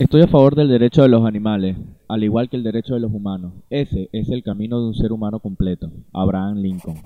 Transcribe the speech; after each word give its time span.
Estoy 0.00 0.22
a 0.22 0.28
favor 0.28 0.54
del 0.54 0.70
derecho 0.70 1.02
de 1.02 1.10
los 1.10 1.26
animales, 1.26 1.76
al 2.08 2.24
igual 2.24 2.48
que 2.48 2.56
el 2.56 2.62
derecho 2.62 2.94
de 2.94 3.00
los 3.00 3.12
humanos. 3.12 3.52
Ese 3.68 4.08
es 4.12 4.30
el 4.30 4.42
camino 4.42 4.80
de 4.80 4.86
un 4.86 4.94
ser 4.94 5.12
humano 5.12 5.40
completo. 5.40 5.92
Abraham 6.14 6.56
Lincoln. 6.56 6.96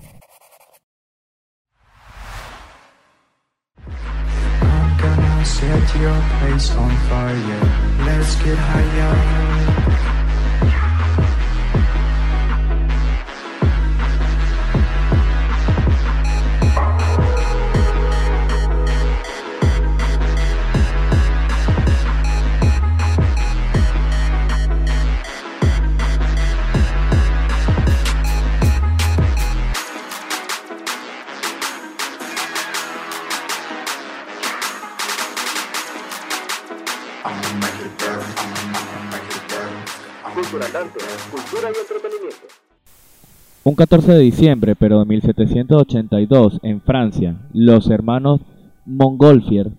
Un 43.67 43.73
14 43.73 44.11
de 44.11 44.19
diciembre, 44.19 44.75
pero 44.75 44.99
de 44.99 45.05
1782, 45.05 46.59
en 46.61 46.81
Francia, 46.81 47.47
los 47.51 47.89
hermanos 47.89 48.41
Montgolfier 48.85 49.71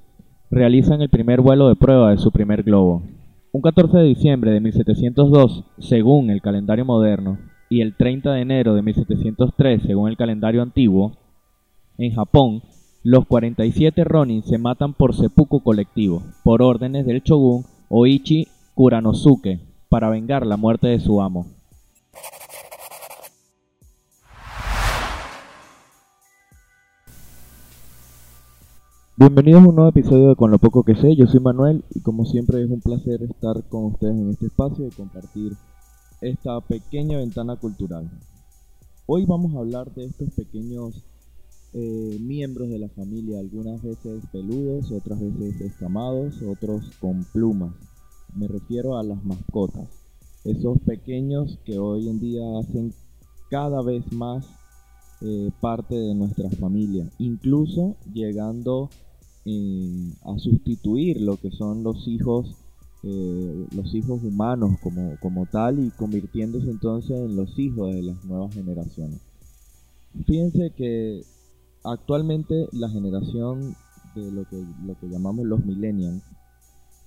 realizan 0.50 1.02
el 1.02 1.08
primer 1.08 1.40
vuelo 1.40 1.68
de 1.68 1.76
prueba 1.76 2.10
de 2.10 2.18
su 2.18 2.32
primer 2.32 2.64
globo. 2.64 3.04
Un 3.52 3.62
14 3.62 3.98
de 3.98 4.02
diciembre 4.02 4.50
de 4.50 4.58
1702, 4.58 5.66
según 5.78 6.30
el 6.30 6.42
calendario 6.42 6.84
moderno, 6.84 7.38
y 7.70 7.80
el 7.80 7.94
30 7.96 8.32
de 8.32 8.40
enero 8.40 8.74
de 8.74 8.82
1703, 8.82 9.82
según 9.84 10.08
el 10.08 10.16
calendario 10.16 10.62
antiguo, 10.62 11.12
en 11.96 12.12
Japón, 12.12 12.62
los 13.04 13.24
47 13.26 14.02
Ronin 14.02 14.42
se 14.42 14.58
matan 14.58 14.94
por 14.94 15.14
seppuku 15.14 15.60
colectivo, 15.60 16.24
por 16.42 16.60
órdenes 16.60 17.06
del 17.06 17.22
shogun 17.22 17.62
Oichi 17.88 18.48
Kuranosuke, 18.74 19.60
para 19.88 20.10
vengar 20.10 20.44
la 20.44 20.56
muerte 20.56 20.88
de 20.88 20.98
su 20.98 21.22
amo. 21.22 21.55
Bienvenidos 29.18 29.64
a 29.64 29.68
un 29.68 29.76
nuevo 29.76 29.88
episodio 29.88 30.28
de 30.28 30.36
Con 30.36 30.50
lo 30.50 30.58
poco 30.58 30.82
que 30.82 30.94
sé, 30.94 31.16
yo 31.16 31.26
soy 31.26 31.40
Manuel 31.40 31.82
y 31.94 32.00
como 32.00 32.26
siempre 32.26 32.62
es 32.62 32.68
un 32.68 32.82
placer 32.82 33.22
estar 33.22 33.66
con 33.70 33.84
ustedes 33.84 34.14
en 34.14 34.28
este 34.28 34.44
espacio 34.44 34.86
y 34.86 34.90
compartir 34.90 35.52
esta 36.20 36.60
pequeña 36.60 37.16
ventana 37.16 37.56
cultural. 37.56 38.10
Hoy 39.06 39.24
vamos 39.24 39.54
a 39.54 39.60
hablar 39.60 39.90
de 39.94 40.04
estos 40.04 40.28
pequeños 40.32 41.02
eh, 41.72 42.18
miembros 42.20 42.68
de 42.68 42.78
la 42.78 42.90
familia, 42.90 43.40
algunas 43.40 43.82
veces 43.82 44.22
peludos, 44.30 44.92
otras 44.92 45.18
veces 45.18 45.62
escamados, 45.62 46.42
otros 46.42 46.90
con 47.00 47.24
plumas. 47.32 47.72
Me 48.34 48.48
refiero 48.48 48.98
a 48.98 49.02
las 49.02 49.24
mascotas, 49.24 49.88
esos 50.44 50.78
pequeños 50.80 51.58
que 51.64 51.78
hoy 51.78 52.10
en 52.10 52.20
día 52.20 52.42
hacen 52.60 52.92
cada 53.48 53.80
vez 53.80 54.12
más 54.12 54.46
eh, 55.22 55.50
parte 55.62 55.94
de 55.94 56.14
nuestra 56.14 56.50
familia, 56.50 57.08
incluso 57.18 57.96
llegando 58.12 58.90
a 60.24 60.38
sustituir 60.38 61.20
lo 61.20 61.36
que 61.36 61.50
son 61.52 61.84
los 61.84 62.08
hijos, 62.08 62.56
eh, 63.04 63.66
los 63.72 63.94
hijos 63.94 64.22
humanos 64.24 64.76
como, 64.82 65.16
como 65.20 65.46
tal 65.46 65.78
y 65.78 65.90
convirtiéndose 65.90 66.68
entonces 66.68 67.16
en 67.16 67.36
los 67.36 67.56
hijos 67.58 67.94
de 67.94 68.02
las 68.02 68.24
nuevas 68.24 68.52
generaciones. 68.54 69.20
Fíjense 70.26 70.72
que 70.76 71.22
actualmente 71.84 72.66
la 72.72 72.88
generación 72.88 73.76
de 74.16 74.32
lo 74.32 74.44
que, 74.48 74.64
lo 74.84 74.98
que 74.98 75.08
llamamos 75.08 75.46
los 75.46 75.64
millennials, 75.64 76.22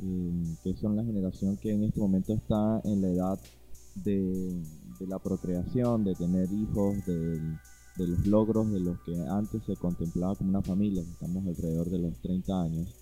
eh, 0.02 0.56
que 0.64 0.76
son 0.76 0.96
la 0.96 1.04
generación 1.04 1.58
que 1.58 1.74
en 1.74 1.84
este 1.84 2.00
momento 2.00 2.34
está 2.34 2.80
en 2.86 3.02
la 3.02 3.10
edad 3.10 3.40
de, 3.96 4.54
de 5.00 5.08
la 5.08 5.20
procreación, 5.20 6.06
de 6.06 6.16
tener 6.16 6.48
hijos, 6.54 7.06
de, 7.06 7.42
de 8.00 8.08
los 8.08 8.26
logros 8.26 8.72
de 8.72 8.80
los 8.80 8.98
que 9.02 9.14
antes 9.30 9.62
se 9.66 9.76
contemplaba 9.76 10.36
como 10.36 10.50
una 10.52 10.62
familia, 10.62 11.04
que 11.04 11.12
estamos 11.12 11.46
alrededor 11.46 11.90
de 11.90 12.00
los 12.00 12.14
30 12.22 12.62
años, 12.62 12.96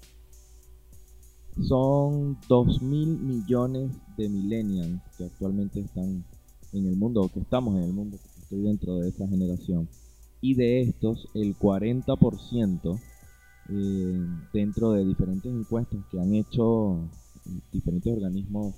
son 1.62 2.38
2 2.50 2.81
mil 2.81 3.19
millones 3.19 3.91
de 4.18 4.28
millennials 4.28 5.02
que 5.18 5.25
actualmente 5.25 5.81
están 5.81 6.25
en 6.74 6.88
el 6.88 6.96
mundo, 6.96 7.22
o 7.22 7.30
que 7.30 7.40
estamos 7.40 7.75
en 7.78 7.84
el 7.84 7.94
mundo, 7.94 8.18
estoy 8.41 8.62
dentro 8.62 8.96
de 8.97 9.09
esa 9.09 9.28
generación. 9.28 9.88
Y 10.41 10.56
de 10.56 10.81
estos, 10.81 11.29
el 11.35 11.56
40% 11.58 13.00
eh, 13.69 14.28
dentro 14.53 14.91
de 14.94 15.06
diferentes 15.06 15.52
encuestas 15.52 16.00
que 16.09 16.19
han 16.19 16.34
hecho 16.34 17.09
diferentes 17.72 18.14
organismos 18.14 18.75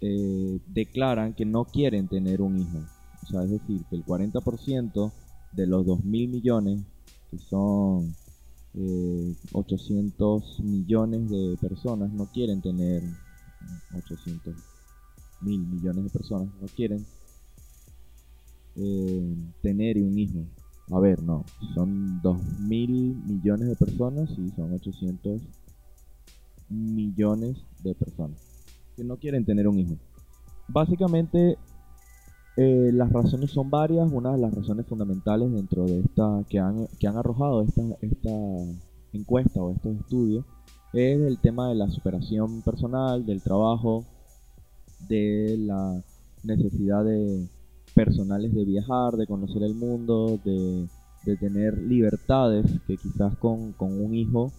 eh, 0.00 0.58
declaran 0.68 1.34
que 1.34 1.44
no 1.44 1.64
quieren 1.64 2.08
tener 2.08 2.42
un 2.42 2.58
hijo. 2.58 2.78
O 3.22 3.26
sea, 3.26 3.44
es 3.44 3.50
decir, 3.50 3.82
que 3.88 3.96
el 3.96 4.04
40% 4.04 5.12
de 5.52 5.66
los 5.66 5.86
2 5.86 6.04
mil 6.04 6.28
millones, 6.28 6.80
que 7.30 7.38
son 7.38 8.14
eh, 8.74 9.34
800 9.52 10.60
millones 10.60 11.30
de 11.30 11.56
personas, 11.60 12.12
no 12.12 12.26
quieren 12.26 12.60
tener 12.62 13.02
800 13.94 14.54
mil 15.42 15.60
millones 15.60 16.04
de 16.04 16.10
personas, 16.10 16.48
no 16.60 16.66
quieren 16.68 17.04
eh, 18.76 19.36
tener 19.62 19.98
un 19.98 20.18
hijo. 20.18 20.44
A 20.90 21.00
ver, 21.00 21.22
no, 21.22 21.44
son 21.74 22.20
2 22.22 22.60
mil 22.60 23.16
millones 23.26 23.68
de 23.68 23.76
personas 23.76 24.30
y 24.38 24.50
son 24.50 24.72
800 24.72 25.40
millones 26.68 27.58
de 27.82 27.94
personas 27.94 28.38
que 28.96 29.04
no 29.04 29.16
quieren 29.16 29.44
tener 29.44 29.68
un 29.68 29.78
hijo. 29.78 29.96
Básicamente 30.68 31.58
eh, 32.56 32.90
las 32.92 33.10
razones 33.12 33.50
son 33.50 33.70
varias. 33.70 34.10
Una 34.12 34.32
de 34.32 34.38
las 34.38 34.54
razones 34.54 34.86
fundamentales 34.86 35.50
dentro 35.52 35.86
de 35.86 36.00
esta 36.00 36.44
que 36.48 36.58
han, 36.58 36.86
que 36.98 37.06
han 37.06 37.16
arrojado 37.16 37.62
esta, 37.62 37.82
esta 38.00 38.30
encuesta 39.12 39.62
o 39.62 39.72
estos 39.72 39.96
estudios 39.96 40.44
es 40.92 41.20
el 41.20 41.38
tema 41.38 41.68
de 41.68 41.74
la 41.74 41.88
superación 41.88 42.62
personal, 42.62 43.24
del 43.24 43.42
trabajo, 43.42 44.04
de 45.08 45.56
la 45.58 46.02
necesidad 46.44 47.04
de 47.04 47.48
personales 47.94 48.54
de 48.54 48.64
viajar, 48.64 49.16
de 49.16 49.26
conocer 49.26 49.62
el 49.62 49.74
mundo, 49.74 50.38
de, 50.44 50.88
tener 51.38 51.78
libertades 51.78 52.66
que 52.86 52.96
quizás 52.96 53.36
con, 53.36 53.72
con 53.72 53.92
un 54.00 54.14
hijo 54.14 54.52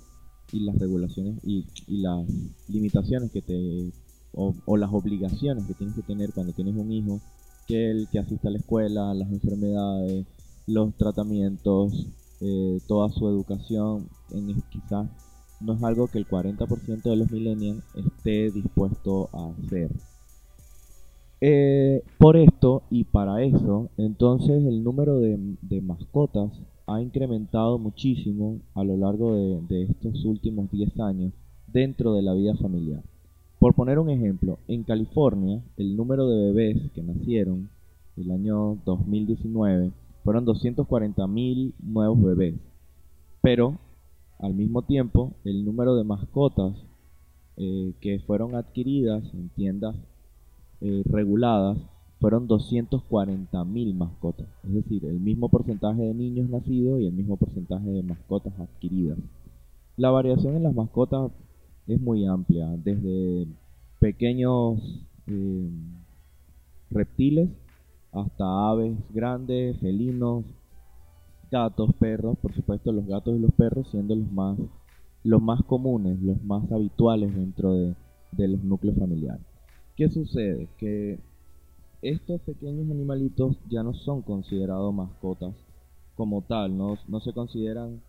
y 0.51 0.61
las 0.61 0.77
regulaciones 0.79 1.39
y, 1.43 1.65
las 1.87 2.25
limitaciones 2.69 3.31
que 3.31 3.41
te 3.41 3.91
o 4.35 4.77
las 4.77 4.91
obligaciones 4.91 5.65
que 5.65 5.75
tienes 5.75 5.95
que 5.95 6.01
tener 6.01 6.31
cuando 6.33 6.53
tienes 6.53 6.75
un 6.75 6.91
hijo 6.91 7.21
que 7.67 7.91
el 7.91 8.07
que 8.11 8.19
asista 8.19 8.49
a 8.49 8.51
la 8.51 8.57
escuela, 8.57 9.13
las 9.13 9.31
enfermedades, 9.31 10.25
los 10.67 10.93
tratamientos, 10.95 12.07
eh, 12.41 12.79
toda 12.87 13.09
su 13.09 13.27
educación, 13.27 14.09
en, 14.31 14.61
quizás 14.69 15.07
no 15.61 15.73
es 15.73 15.83
algo 15.83 16.07
que 16.07 16.17
el 16.17 16.27
40% 16.27 17.03
de 17.03 17.15
los 17.15 17.31
millennials 17.31 17.83
esté 17.95 18.51
dispuesto 18.51 19.29
a 19.33 19.51
hacer. 19.51 19.89
Eh, 21.39 22.03
por 22.17 22.37
esto 22.37 22.83
y 22.89 23.03
para 23.03 23.43
eso, 23.43 23.89
entonces 23.97 24.63
el 24.65 24.83
número 24.83 25.19
de, 25.19 25.81
mascotas 25.81 26.51
ha 26.87 27.01
incrementado 27.01 27.77
muchísimo 27.77 28.59
a 28.75 28.83
lo 28.83 28.95
largo 28.97 29.35
de, 29.35 29.61
de 29.67 29.83
estos 29.83 30.23
últimos 30.25 30.71
10 30.71 30.99
años 31.01 31.33
dentro 31.67 32.13
de 32.13 32.21
la 32.21 32.33
vida 32.33 32.55
familiar. 32.55 33.03
Por 33.63 33.75
poner 33.75 33.97
un 33.97 34.09
ejemplo, 34.09 34.59
en 34.67 34.83
California 34.83 35.63
el 35.77 35.95
número 35.95 36.27
de 36.27 36.51
bebés 36.51 36.91
que 36.91 37.01
nacieron 37.01 37.69
el 38.17 38.29
año 38.29 38.77
2019 38.83 39.93
fueron 40.25 40.45
240.000 40.45 41.71
nuevos 41.81 42.21
bebés. 42.21 42.55
Pero 43.41 43.77
al 44.39 44.53
mismo 44.53 44.81
tiempo 44.81 45.31
el 45.45 45.63
número 45.63 45.95
de 45.95 46.03
mascotas 46.03 46.75
eh, 47.55 47.93
que 48.01 48.19
fueron 48.27 48.53
adquiridas 48.55 49.23
en 49.33 49.47
tiendas 49.55 49.95
eh, 50.81 51.01
reguladas 51.05 51.77
fueron 52.19 52.49
240.000 52.49 53.93
mascotas. 53.93 54.47
Es 54.65 54.73
decir, 54.73 55.05
el 55.05 55.21
mismo 55.21 55.47
porcentaje 55.47 56.01
de 56.01 56.13
niños 56.13 56.49
nacidos 56.49 56.99
y 56.99 57.05
el 57.05 57.13
mismo 57.13 57.37
porcentaje 57.37 57.89
de 57.89 58.03
mascotas 58.03 58.59
adquiridas. 58.59 59.19
La 59.95 60.09
variación 60.09 60.57
en 60.57 60.63
las 60.63 60.75
mascotas 60.75 61.31
es 61.87 61.99
muy 61.99 62.25
amplia, 62.25 62.67
desde 62.83 63.47
pequeños 63.99 64.79
eh, 65.27 65.69
reptiles 66.89 67.49
hasta 68.11 68.69
aves 68.69 68.95
grandes, 69.09 69.77
felinos, 69.79 70.45
gatos, 71.51 71.93
perros, 71.99 72.37
por 72.39 72.53
supuesto 72.53 72.91
los 72.91 73.05
gatos 73.05 73.35
y 73.35 73.39
los 73.39 73.51
perros 73.53 73.87
siendo 73.89 74.15
los 74.15 74.31
más 74.31 74.57
los 75.23 75.41
más 75.41 75.63
comunes, 75.63 76.21
los 76.21 76.43
más 76.43 76.69
habituales 76.71 77.33
dentro 77.33 77.73
de, 77.73 77.95
los 78.47 78.61
núcleos 78.63 78.97
familiares. 78.97 79.45
¿Qué 79.95 80.09
sucede? 80.09 80.67
Que 80.77 81.19
estos 82.01 82.41
pequeños 82.41 82.89
animalitos 82.91 83.57
ya 83.69 83.83
no 83.83 83.93
son 83.93 84.21
considerados 84.21 84.93
mascotas 84.93 85.55
como 86.15 86.41
tal, 86.41 86.77
no, 86.77 86.97
no 87.07 87.19
se 87.21 87.31
consideran 87.31 88.01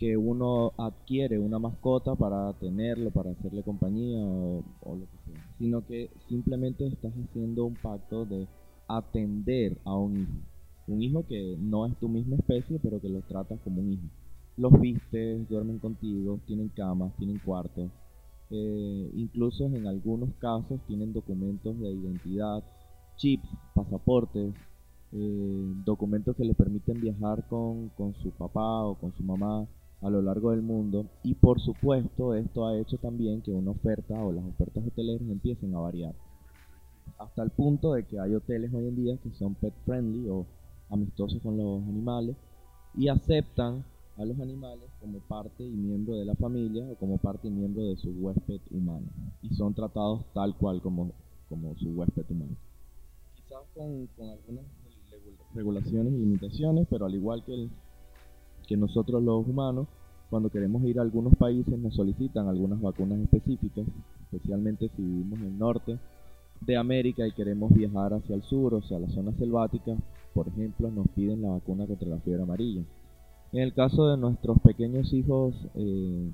que 0.00 0.16
uno 0.16 0.72
adquiere 0.78 1.38
una 1.38 1.58
mascota 1.58 2.14
para 2.14 2.54
tenerlo, 2.54 3.10
para 3.10 3.32
hacerle 3.32 3.62
compañía 3.62 4.18
o, 4.24 4.64
lo 4.82 5.04
que 5.04 5.18
sea, 5.26 5.54
sino 5.58 5.86
que 5.86 6.08
simplemente 6.26 6.86
estás 6.86 7.12
haciendo 7.12 7.66
un 7.66 7.74
pacto 7.74 8.24
de 8.24 8.48
atender 8.88 9.76
a 9.84 9.94
un 9.94 10.22
hijo. 10.22 10.32
Un 10.86 11.02
hijo 11.02 11.26
que 11.26 11.54
no 11.60 11.84
es 11.84 11.94
tu 11.98 12.08
misma 12.08 12.36
especie, 12.36 12.78
pero 12.82 12.98
que 12.98 13.10
lo 13.10 13.20
tratas 13.20 13.60
como 13.60 13.82
un 13.82 13.92
hijo. 13.92 14.06
Los 14.56 14.80
vistes, 14.80 15.46
duermen 15.50 15.78
contigo, 15.78 16.40
tienen 16.46 16.70
camas, 16.70 17.14
tienen 17.18 17.38
cuartos. 17.38 17.90
eh, 18.52 19.10
incluso 19.14 19.66
en 19.66 19.86
algunos 19.86 20.30
casos 20.38 20.80
tienen 20.86 21.12
documentos 21.12 21.78
de 21.78 21.92
identidad, 21.92 22.64
chips, 23.16 23.48
pasaportes, 23.74 24.54
eh, 25.12 25.74
documentos 25.84 26.34
que 26.36 26.44
les 26.44 26.56
permiten 26.56 27.00
viajar 27.02 27.46
con, 27.48 27.90
con 27.90 28.14
su 28.14 28.30
papá 28.30 28.84
o 28.86 28.94
con 28.94 29.12
su 29.12 29.22
mamá 29.22 29.68
a 30.02 30.10
lo 30.10 30.22
largo 30.22 30.50
del 30.50 30.62
mundo. 30.62 31.06
Y 31.22 31.34
por 31.34 31.60
supuesto 31.60 32.34
esto 32.34 32.66
ha 32.66 32.78
hecho 32.78 32.98
también 32.98 33.42
que 33.42 33.52
una 33.52 33.70
oferta 33.72 34.14
o 34.20 34.32
las 34.32 34.44
ofertas 34.44 34.84
hoteleras 34.86 35.22
empiecen 35.28 35.74
a 35.74 35.80
variar 35.80 36.14
hasta 37.18 37.42
el 37.42 37.50
punto 37.50 37.92
de 37.92 38.04
que 38.06 38.18
hay 38.18 38.34
hoteles 38.34 38.72
hoy 38.72 38.86
en 38.88 38.96
día 38.96 39.16
que 39.22 39.30
son 39.32 39.54
pet 39.54 39.74
friendly 39.84 40.28
o 40.28 40.46
amistosos 40.88 41.40
con 41.42 41.56
los 41.56 41.82
animales 41.88 42.36
y 42.94 43.08
aceptan 43.08 43.84
a 44.16 44.24
los 44.24 44.38
animales 44.40 44.90
como 45.00 45.20
parte 45.20 45.64
y 45.64 45.70
miembro 45.70 46.16
de 46.16 46.24
la 46.24 46.34
familia 46.34 46.84
o 46.90 46.96
como 46.96 47.18
parte 47.18 47.48
y 47.48 47.50
miembro 47.50 47.84
de 47.84 47.96
su 47.96 48.10
huésped 48.10 48.60
humano 48.70 49.06
y 49.42 49.54
son 49.54 49.74
tratados 49.74 50.24
tal 50.34 50.56
cual 50.56 50.80
como, 50.82 51.12
como 51.48 51.76
su 51.76 51.90
huésped 51.90 52.24
humano. 52.30 52.56
Quizás 53.34 53.62
con, 53.74 54.06
con 54.16 54.28
algunas 54.30 54.64
regu- 55.10 55.36
regulaciones 55.54 56.12
y 56.14 56.18
limitaciones, 56.18 56.86
pero 56.90 57.06
al 57.06 57.14
igual 57.14 57.44
que, 57.44 57.54
el- 57.54 57.70
que 58.70 58.76
nosotros 58.76 59.20
los 59.20 59.48
humanos, 59.48 59.88
cuando 60.30 60.48
queremos 60.48 60.84
ir 60.84 61.00
a 61.00 61.02
algunos 61.02 61.34
países 61.34 61.76
nos 61.76 61.92
solicitan 61.92 62.46
algunas 62.46 62.80
vacunas 62.80 63.18
específicas, 63.18 63.84
especialmente 64.30 64.88
si 64.94 65.02
vivimos 65.02 65.40
en 65.40 65.46
el 65.46 65.58
norte 65.58 65.98
de 66.60 66.76
América 66.76 67.26
y 67.26 67.32
queremos 67.32 67.74
viajar 67.74 68.14
hacia 68.14 68.36
el 68.36 68.42
sur, 68.42 68.74
o 68.74 68.82
sea, 68.82 69.00
la 69.00 69.08
zona 69.08 69.32
selvática, 69.32 69.96
por 70.34 70.46
ejemplo, 70.46 70.88
nos 70.88 71.08
piden 71.08 71.42
la 71.42 71.48
vacuna 71.48 71.84
contra 71.84 72.08
la 72.08 72.20
fiebre 72.20 72.44
amarilla. 72.44 72.82
En 73.52 73.60
el 73.60 73.74
caso 73.74 74.06
de 74.06 74.16
nuestros 74.16 74.60
pequeños 74.60 75.12
hijos 75.12 75.52
eh, 75.74 76.30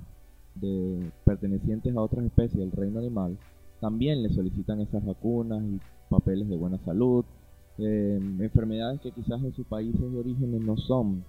de, 0.56 1.10
pertenecientes 1.24 1.96
a 1.96 2.02
otras 2.02 2.26
especies 2.26 2.58
del 2.58 2.72
reino 2.72 2.98
animal, 2.98 3.38
también 3.80 4.22
les 4.22 4.34
solicitan 4.34 4.82
esas 4.82 5.02
vacunas 5.06 5.62
y 5.64 5.80
papeles 6.10 6.50
de 6.50 6.56
buena 6.58 6.76
salud, 6.84 7.24
eh, 7.78 8.20
enfermedades 8.40 9.00
que 9.00 9.12
quizás 9.12 9.42
en 9.42 9.54
sus 9.54 9.66
países 9.66 10.00
de 10.02 10.18
origen 10.18 10.66
no 10.66 10.76
son 10.76 11.24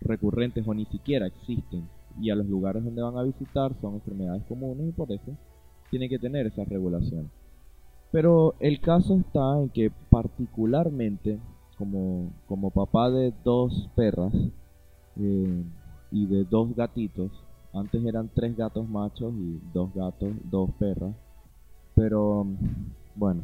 recurrentes 0.00 0.66
o 0.66 0.74
ni 0.74 0.86
siquiera 0.86 1.26
existen, 1.26 1.88
y 2.20 2.30
a 2.30 2.34
los 2.34 2.46
lugares 2.46 2.84
donde 2.84 3.02
van 3.02 3.16
a 3.16 3.22
visitar 3.22 3.72
son 3.80 3.94
enfermedades 3.94 4.44
comunes 4.44 4.88
y 4.88 4.92
por 4.92 5.10
eso 5.12 5.36
tienen 5.90 6.08
que 6.08 6.18
tener 6.18 6.46
esas 6.46 6.68
regulaciones. 6.68 7.30
Pero 8.12 8.54
el 8.60 8.80
caso 8.80 9.16
está 9.16 9.60
en 9.60 9.68
que 9.68 9.90
particularmente 10.10 11.38
como, 11.78 12.32
como 12.46 12.70
papá 12.70 13.10
de 13.10 13.32
dos 13.44 13.88
perras 13.94 14.34
eh, 15.16 15.64
y 16.10 16.26
de 16.26 16.44
dos 16.44 16.74
gatitos, 16.74 17.30
antes 17.72 18.04
eran 18.04 18.28
tres 18.34 18.56
gatos 18.56 18.88
machos 18.88 19.32
y 19.34 19.60
dos 19.72 19.94
gatos, 19.94 20.32
dos 20.44 20.70
perras, 20.78 21.14
pero 21.94 22.46
bueno, 23.14 23.42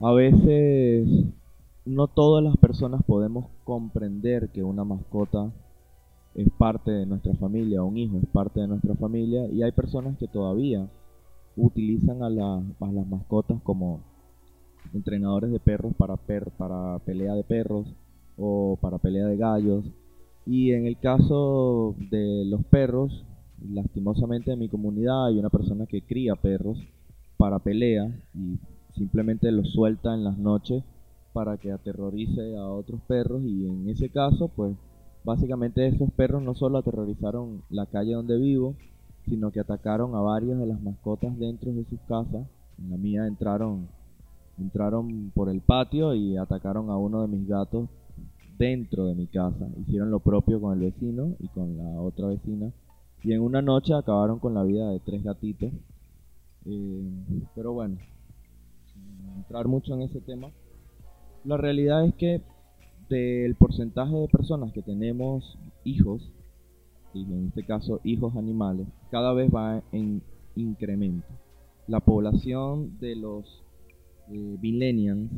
a 0.00 0.12
veces 0.12 1.06
no 1.84 2.08
todas 2.08 2.42
las 2.42 2.56
personas 2.56 3.02
podemos 3.04 3.46
comprender 3.64 4.50
que 4.50 4.62
una 4.62 4.84
mascota 4.84 5.52
es 6.34 6.48
parte 6.58 6.90
de 6.90 7.06
nuestra 7.06 7.34
familia, 7.34 7.82
un 7.82 7.96
hijo 7.96 8.18
es 8.18 8.26
parte 8.28 8.60
de 8.60 8.68
nuestra 8.68 8.94
familia 8.96 9.46
y 9.48 9.62
hay 9.62 9.72
personas 9.72 10.16
que 10.18 10.26
todavía 10.28 10.88
utilizan 11.56 12.22
a, 12.22 12.26
a 12.26 12.92
las 12.92 13.06
mascotas 13.06 13.60
como 13.62 14.00
entrenadores 14.92 15.50
de 15.52 15.60
perros 15.60 15.94
para, 15.96 16.16
per- 16.16 16.50
para 16.52 16.98
pelea 17.00 17.34
de 17.34 17.44
perros 17.44 17.86
o 18.36 18.78
para 18.80 18.98
pelea 18.98 19.26
de 19.26 19.36
gallos. 19.36 19.84
Y 20.46 20.72
en 20.72 20.86
el 20.86 20.98
caso 20.98 21.94
de 22.10 22.44
los 22.46 22.64
perros, 22.66 23.24
lastimosamente 23.62 24.52
en 24.52 24.58
mi 24.58 24.68
comunidad 24.68 25.26
hay 25.26 25.38
una 25.38 25.50
persona 25.50 25.86
que 25.86 26.02
cría 26.02 26.34
perros 26.36 26.78
para 27.36 27.58
pelea 27.58 28.10
y 28.34 28.58
simplemente 28.96 29.50
los 29.52 29.70
suelta 29.72 30.14
en 30.14 30.24
las 30.24 30.38
noches 30.38 30.82
para 31.34 31.58
que 31.58 31.70
aterrorice 31.70 32.56
a 32.56 32.66
otros 32.66 33.02
perros 33.02 33.42
y 33.44 33.66
en 33.66 33.90
ese 33.90 34.08
caso 34.08 34.48
pues 34.48 34.74
básicamente 35.24 35.86
esos 35.86 36.10
perros 36.12 36.42
no 36.42 36.54
solo 36.54 36.78
aterrorizaron 36.78 37.62
la 37.68 37.86
calle 37.86 38.14
donde 38.14 38.38
vivo, 38.38 38.76
sino 39.26 39.50
que 39.50 39.60
atacaron 39.60 40.14
a 40.14 40.20
varias 40.20 40.58
de 40.58 40.66
las 40.66 40.80
mascotas 40.80 41.36
dentro 41.38 41.72
de 41.72 41.84
sus 41.86 42.00
casas. 42.02 42.46
En 42.78 42.90
la 42.90 42.96
mía 42.96 43.26
entraron, 43.26 43.88
entraron 44.58 45.32
por 45.34 45.48
el 45.48 45.60
patio 45.60 46.14
y 46.14 46.36
atacaron 46.36 46.90
a 46.90 46.96
uno 46.96 47.22
de 47.22 47.28
mis 47.28 47.48
gatos 47.48 47.88
dentro 48.58 49.06
de 49.06 49.14
mi 49.14 49.26
casa. 49.26 49.68
Hicieron 49.80 50.10
lo 50.10 50.20
propio 50.20 50.60
con 50.60 50.74
el 50.74 50.90
vecino 50.90 51.34
y 51.40 51.48
con 51.48 51.76
la 51.76 52.00
otra 52.00 52.28
vecina. 52.28 52.70
Y 53.22 53.32
en 53.32 53.40
una 53.40 53.62
noche 53.62 53.94
acabaron 53.94 54.38
con 54.38 54.54
la 54.54 54.62
vida 54.62 54.90
de 54.90 55.00
tres 55.00 55.22
gatitos. 55.22 55.72
Eh, 56.66 57.10
pero 57.54 57.72
bueno, 57.72 57.96
entrar 59.36 59.66
mucho 59.68 59.94
en 59.94 60.02
ese 60.02 60.20
tema, 60.20 60.50
la 61.44 61.56
realidad 61.56 62.04
es 62.06 62.14
que 62.14 62.42
del 63.08 63.54
porcentaje 63.54 64.14
de 64.14 64.28
personas 64.28 64.72
que 64.72 64.82
tenemos 64.82 65.58
hijos, 65.84 66.32
y 67.12 67.22
en 67.22 67.48
este 67.48 67.64
caso 67.64 68.00
hijos 68.02 68.34
animales, 68.36 68.88
cada 69.10 69.32
vez 69.34 69.50
va 69.54 69.82
en 69.92 70.22
incremento. 70.56 71.28
La 71.86 72.00
población 72.00 72.98
de 72.98 73.14
los 73.14 73.62
eh, 74.30 74.58
millennials, 74.60 75.30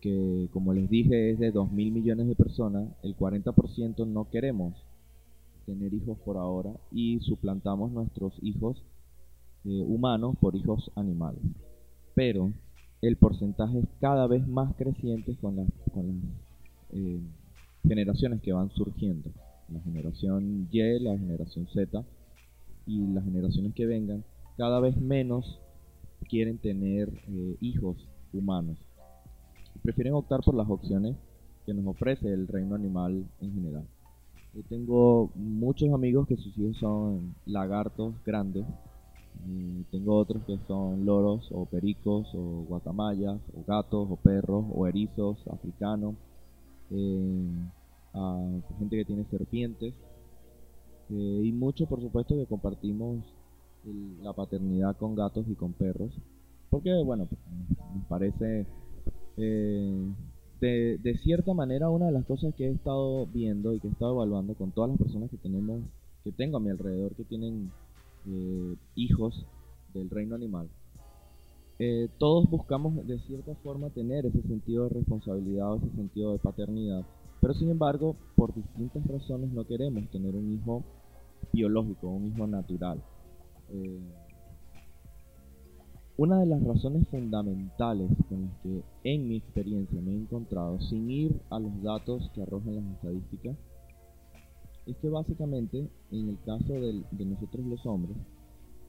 que 0.00 0.48
como 0.52 0.72
les 0.72 0.88
dije 0.88 1.30
es 1.30 1.38
de 1.38 1.50
2 1.50 1.72
mil 1.72 1.92
millones 1.92 2.28
de 2.28 2.34
personas, 2.34 2.88
el 3.02 3.16
40% 3.16 4.06
no 4.06 4.28
queremos 4.30 4.74
tener 5.66 5.92
hijos 5.92 6.18
por 6.24 6.36
ahora 6.36 6.72
y 6.90 7.20
suplantamos 7.20 7.90
nuestros 7.92 8.34
hijos 8.42 8.82
eh, 9.64 9.82
humanos 9.86 10.36
por 10.40 10.56
hijos 10.56 10.90
animales. 10.94 11.42
Pero 12.14 12.52
el 13.02 13.16
porcentaje 13.16 13.78
es 13.78 13.86
cada 14.00 14.26
vez 14.26 14.46
más 14.46 14.74
creciente 14.76 15.34
con 15.36 15.56
las, 15.56 15.68
con 15.92 16.22
eh, 16.92 17.20
generaciones 17.86 18.40
que 18.42 18.52
van 18.52 18.70
surgiendo. 18.70 19.30
La 19.72 19.80
generación 19.80 20.68
Y, 20.70 20.98
la 20.98 21.16
generación 21.16 21.66
Z 21.72 22.04
y 22.86 23.06
las 23.12 23.24
generaciones 23.24 23.74
que 23.74 23.86
vengan, 23.86 24.24
cada 24.56 24.80
vez 24.80 24.96
menos 24.96 25.60
quieren 26.28 26.58
tener 26.58 27.08
eh, 27.28 27.56
hijos 27.60 27.96
humanos. 28.32 28.78
Prefieren 29.82 30.14
optar 30.14 30.40
por 30.40 30.54
las 30.54 30.68
opciones 30.68 31.16
que 31.64 31.74
nos 31.74 31.86
ofrece 31.86 32.32
el 32.32 32.48
reino 32.48 32.74
animal 32.74 33.24
en 33.40 33.54
general. 33.54 33.84
Yo 34.54 34.62
tengo 34.68 35.30
muchos 35.36 35.92
amigos 35.92 36.26
que 36.26 36.36
sus 36.36 36.56
hijos 36.58 36.76
son 36.78 37.34
lagartos 37.46 38.14
grandes. 38.24 38.66
Y 39.48 39.82
tengo 39.90 40.16
otros 40.16 40.42
que 40.46 40.58
son 40.66 41.04
loros 41.04 41.48
o 41.52 41.64
pericos 41.66 42.28
o 42.34 42.64
guacamayas 42.68 43.40
o 43.54 43.64
gatos 43.66 44.08
o 44.10 44.16
perros 44.16 44.64
o 44.74 44.86
erizos 44.86 45.38
africanos. 45.48 46.14
eh, 46.90 47.66
gente 48.78 48.96
que 48.96 49.04
tiene 49.04 49.24
serpientes. 49.30 49.94
eh, 51.10 51.42
y 51.44 51.52
muchos 51.52 51.88
por 51.88 52.00
supuesto 52.00 52.36
que 52.36 52.46
compartimos 52.46 53.18
el- 53.84 54.22
la 54.22 54.32
paternidad 54.32 54.96
con 54.96 55.14
gatos 55.14 55.46
y 55.48 55.54
con 55.54 55.72
perros. 55.72 56.12
Porque 56.70 56.92
bueno, 57.04 57.26
pues, 57.26 57.40
nos 57.96 58.06
parece 58.06 58.66
eh, 59.36 60.06
de, 60.60 60.98
de 60.98 61.18
cierta 61.18 61.54
manera 61.54 61.88
una 61.90 62.06
de 62.06 62.12
las 62.12 62.24
cosas 62.26 62.54
que 62.54 62.66
he 62.66 62.70
estado 62.72 63.26
viendo 63.26 63.74
y 63.74 63.80
que 63.80 63.88
he 63.88 63.90
estado 63.90 64.12
evaluando 64.14 64.54
con 64.54 64.70
todas 64.72 64.90
las 64.90 64.98
personas 64.98 65.30
que 65.30 65.38
tenemos, 65.38 65.80
que 66.24 66.32
tengo 66.32 66.58
a 66.58 66.60
mi 66.60 66.70
alrededor 66.70 67.14
que 67.16 67.24
tienen 67.24 67.72
eh, 68.26 68.76
hijos 68.94 69.46
del 69.92 70.10
reino 70.10 70.34
animal. 70.34 70.68
Eh, 71.78 72.08
todos 72.18 72.48
buscamos 72.50 73.06
de 73.06 73.18
cierta 73.20 73.54
forma 73.56 73.88
tener 73.90 74.26
ese 74.26 74.42
sentido 74.42 74.84
de 74.84 74.90
responsabilidad 74.90 75.72
o 75.72 75.76
ese 75.76 75.90
sentido 75.96 76.32
de 76.32 76.38
paternidad, 76.38 77.06
pero 77.40 77.54
sin 77.54 77.70
embargo, 77.70 78.16
por 78.36 78.54
distintas 78.54 79.06
razones 79.06 79.50
no 79.50 79.66
queremos 79.66 80.06
tener 80.10 80.34
un 80.34 80.52
hijo 80.52 80.84
biológico, 81.52 82.08
un 82.08 82.26
hijo 82.26 82.46
natural. 82.46 83.02
Eh, 83.70 83.98
una 86.18 86.40
de 86.40 86.46
las 86.46 86.62
razones 86.62 87.08
fundamentales 87.08 88.10
con 88.28 88.42
las 88.42 88.54
que 88.58 88.82
en 89.04 89.26
mi 89.26 89.36
experiencia 89.36 90.02
me 90.02 90.12
he 90.12 90.16
encontrado, 90.16 90.78
sin 90.82 91.10
ir 91.10 91.40
a 91.48 91.58
los 91.58 91.82
datos 91.82 92.30
que 92.34 92.42
arrojan 92.42 92.74
las 92.74 92.84
estadísticas, 92.96 93.56
es 94.90 94.96
que 94.98 95.08
básicamente 95.08 95.88
en 96.10 96.28
el 96.28 96.38
caso 96.44 96.80
de 96.80 97.24
nosotros 97.24 97.64
los 97.66 97.84
hombres, 97.86 98.16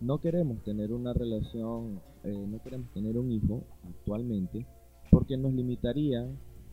no 0.02 0.20
queremos 0.20 0.64
tener 0.64 0.92
una 0.92 1.14
relación, 1.14 2.02
eh, 2.24 2.46
no 2.48 2.60
queremos 2.64 2.92
tener 2.92 3.18
un 3.18 3.32
hijo 3.32 3.62
actualmente, 3.88 4.66
porque 5.12 5.38
nos 5.38 5.54
limitaría 5.54 6.28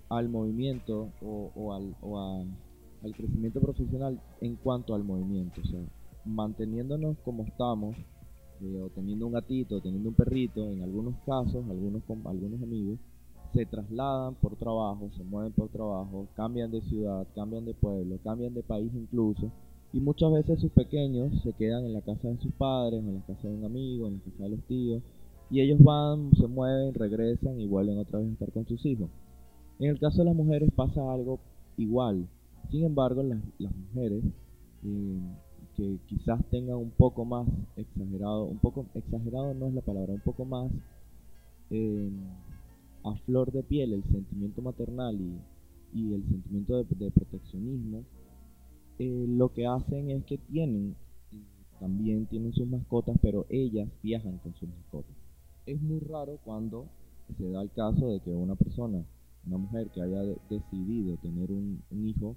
al 0.08 0.28
movimiento 0.30 1.08
o, 1.20 1.72
al, 1.74 1.94
o 2.00 2.18
a- 2.18 2.44
al 3.04 3.14
crecimiento 3.14 3.60
profesional 3.60 4.18
en 4.40 4.56
cuanto 4.56 4.94
al 4.94 5.04
movimiento. 5.04 5.60
O 5.60 5.64
sea, 5.64 5.80
manteniéndonos 6.24 7.18
como 7.18 7.44
estamos, 7.44 7.96
eh, 8.62 8.80
o 8.80 8.88
teniendo 8.90 9.26
un 9.26 9.32
gatito, 9.34 9.76
o 9.76 9.80
teniendo 9.80 10.08
un 10.08 10.14
perrito, 10.14 10.72
en 10.72 10.82
algunos 10.82 11.14
casos, 11.26 11.68
algunos, 11.68 12.02
algunos 12.24 12.62
amigos, 12.62 12.98
se 13.54 13.66
trasladan 13.66 14.34
por 14.34 14.56
trabajo, 14.56 15.10
se 15.16 15.24
mueven 15.24 15.52
por 15.52 15.68
trabajo, 15.68 16.26
cambian 16.36 16.70
de 16.70 16.80
ciudad, 16.82 17.26
cambian 17.34 17.64
de 17.64 17.74
pueblo, 17.74 18.18
cambian 18.22 18.54
de 18.54 18.62
país 18.62 18.90
incluso, 18.94 19.50
y 19.92 20.00
muchas 20.00 20.32
veces 20.32 20.60
sus 20.60 20.70
pequeños 20.70 21.32
se 21.42 21.52
quedan 21.52 21.86
en 21.86 21.94
la 21.94 22.02
casa 22.02 22.28
de 22.28 22.38
sus 22.38 22.52
padres, 22.52 23.00
en 23.00 23.14
la 23.14 23.20
casa 23.22 23.48
de 23.48 23.54
un 23.54 23.64
amigo, 23.64 24.06
en 24.06 24.14
la 24.14 24.20
casa 24.20 24.44
de 24.44 24.50
los 24.50 24.60
tíos, 24.64 25.02
y 25.50 25.60
ellos 25.60 25.82
van, 25.82 26.30
se 26.36 26.46
mueven, 26.46 26.92
regresan 26.92 27.58
y 27.58 27.66
vuelven 27.66 27.98
otra 27.98 28.18
vez 28.18 28.28
a 28.28 28.32
estar 28.32 28.52
con 28.52 28.66
sus 28.66 28.84
hijos. 28.84 29.08
En 29.78 29.90
el 29.90 29.98
caso 29.98 30.18
de 30.18 30.24
las 30.26 30.36
mujeres 30.36 30.70
pasa 30.74 31.00
algo 31.12 31.38
igual. 31.76 32.28
Sin 32.70 32.84
embargo, 32.84 33.22
las, 33.22 33.38
mujeres 33.94 34.22
eh, 34.84 35.20
que 35.74 35.98
quizás 36.06 36.44
tengan 36.50 36.76
un 36.76 36.90
poco 36.90 37.24
más 37.24 37.46
exagerado, 37.76 38.44
un 38.44 38.58
poco 38.58 38.84
exagerado 38.94 39.54
no 39.54 39.68
es 39.68 39.74
la 39.74 39.80
palabra, 39.80 40.12
un 40.12 40.20
poco 40.20 40.44
más 40.44 40.70
eh, 41.70 42.10
a 43.04 43.14
flor 43.26 43.52
de 43.52 43.62
piel 43.62 43.92
el 43.92 44.04
sentimiento 44.04 44.62
maternal 44.62 45.16
y, 45.20 45.40
y 45.98 46.14
el 46.14 46.22
sentimiento 46.28 46.82
de, 46.82 46.84
de 46.96 47.10
proteccionismo, 47.10 48.04
eh, 48.98 49.26
lo 49.28 49.52
que 49.52 49.66
hacen 49.66 50.10
es 50.10 50.24
que 50.24 50.38
tienen, 50.38 50.96
también 51.80 52.26
tienen 52.26 52.52
sus 52.52 52.66
mascotas, 52.68 53.16
pero 53.22 53.46
ellas 53.48 53.88
viajan 54.02 54.38
con 54.38 54.54
sus 54.54 54.68
mascotas. 54.68 55.14
Es 55.66 55.80
muy 55.80 56.00
raro 56.00 56.38
cuando 56.44 56.86
se 57.36 57.50
da 57.50 57.62
el 57.62 57.70
caso 57.70 58.08
de 58.10 58.20
que 58.20 58.30
una 58.30 58.54
persona, 58.56 59.04
una 59.46 59.58
mujer 59.58 59.88
que 59.90 60.02
haya 60.02 60.22
de- 60.22 60.38
decidido 60.50 61.16
tener 61.18 61.50
un, 61.52 61.82
un 61.90 62.08
hijo 62.08 62.36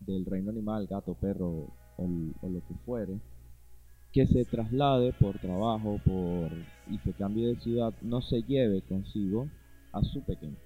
del 0.00 0.24
reino 0.24 0.50
animal, 0.50 0.86
gato, 0.86 1.14
perro 1.14 1.48
o, 1.96 2.04
o 2.40 2.48
lo 2.48 2.60
que 2.66 2.74
fuere, 2.86 3.20
que 4.12 4.26
se 4.26 4.44
traslade 4.44 5.12
por 5.12 5.38
trabajo 5.38 5.98
por 6.04 6.50
y 6.90 6.98
se 6.98 7.12
cambie 7.14 7.46
de 7.48 7.56
ciudad, 7.56 7.94
no 8.02 8.20
se 8.22 8.42
lleve 8.42 8.82
consigo 8.82 9.48
a 9.92 10.02
su 10.02 10.20
pequeño. 10.22 10.56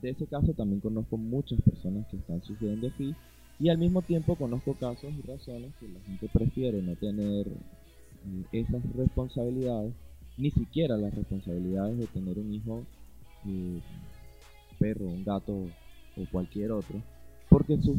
De 0.00 0.10
ese 0.10 0.26
caso 0.26 0.52
también 0.52 0.80
conozco 0.80 1.16
muchas 1.16 1.60
personas 1.62 2.06
que 2.08 2.16
están 2.16 2.42
sufriendo 2.42 2.88
así 2.88 3.14
y 3.58 3.70
al 3.70 3.78
mismo 3.78 4.02
tiempo 4.02 4.36
conozco 4.36 4.74
casos 4.74 5.12
y 5.16 5.26
razones 5.26 5.72
que 5.80 5.88
la 5.88 6.00
gente 6.00 6.28
prefiere 6.28 6.82
no 6.82 6.94
tener 6.96 7.46
eh, 7.48 8.44
esas 8.52 8.82
responsabilidades, 8.94 9.94
ni 10.36 10.50
siquiera 10.50 10.96
las 10.96 11.14
responsabilidades 11.14 11.98
de 11.98 12.06
tener 12.08 12.38
un 12.38 12.52
hijo, 12.52 12.82
eh, 13.46 13.80
perro, 14.78 15.06
un 15.06 15.24
gato 15.24 15.54
o 15.54 16.26
cualquier 16.30 16.72
otro, 16.72 17.00
porque 17.48 17.78
sus 17.78 17.96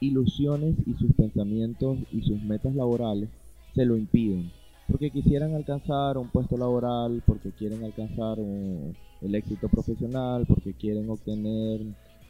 ilusiones 0.00 0.76
y 0.86 0.94
sus 0.94 1.12
pensamientos 1.14 1.98
y 2.12 2.22
sus 2.22 2.40
metas 2.42 2.74
laborales 2.74 3.28
se 3.74 3.84
lo 3.84 3.96
impiden. 3.96 4.50
Porque 4.96 5.10
quisieran 5.10 5.54
alcanzar 5.54 6.16
un 6.16 6.28
puesto 6.28 6.56
laboral, 6.56 7.22
porque 7.26 7.52
quieren 7.52 7.84
alcanzar 7.84 8.40
un- 8.40 8.96
el 9.20 9.34
éxito 9.34 9.68
profesional, 9.68 10.46
porque 10.46 10.72
quieren 10.72 11.10
obtener, 11.10 11.82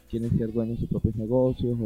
quieren 0.09 0.37
ser 0.37 0.51
dueños 0.51 0.75
de 0.75 0.81
sus 0.81 0.89
propios 0.89 1.15
negocios 1.15 1.77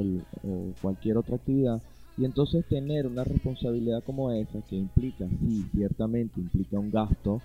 o, 0.43 0.73
cualquier 0.81 1.17
otra 1.17 1.35
actividad. 1.35 1.79
Y 2.17 2.25
entonces 2.25 2.65
tener 2.65 3.05
una 3.05 3.23
responsabilidad 3.23 4.03
como 4.03 4.31
esa, 4.31 4.59
que 4.63 4.75
implica, 4.75 5.27
sí, 5.29 5.63
ciertamente 5.71 6.39
implica 6.39 6.79
un 6.79 6.89
gasto 6.89 7.41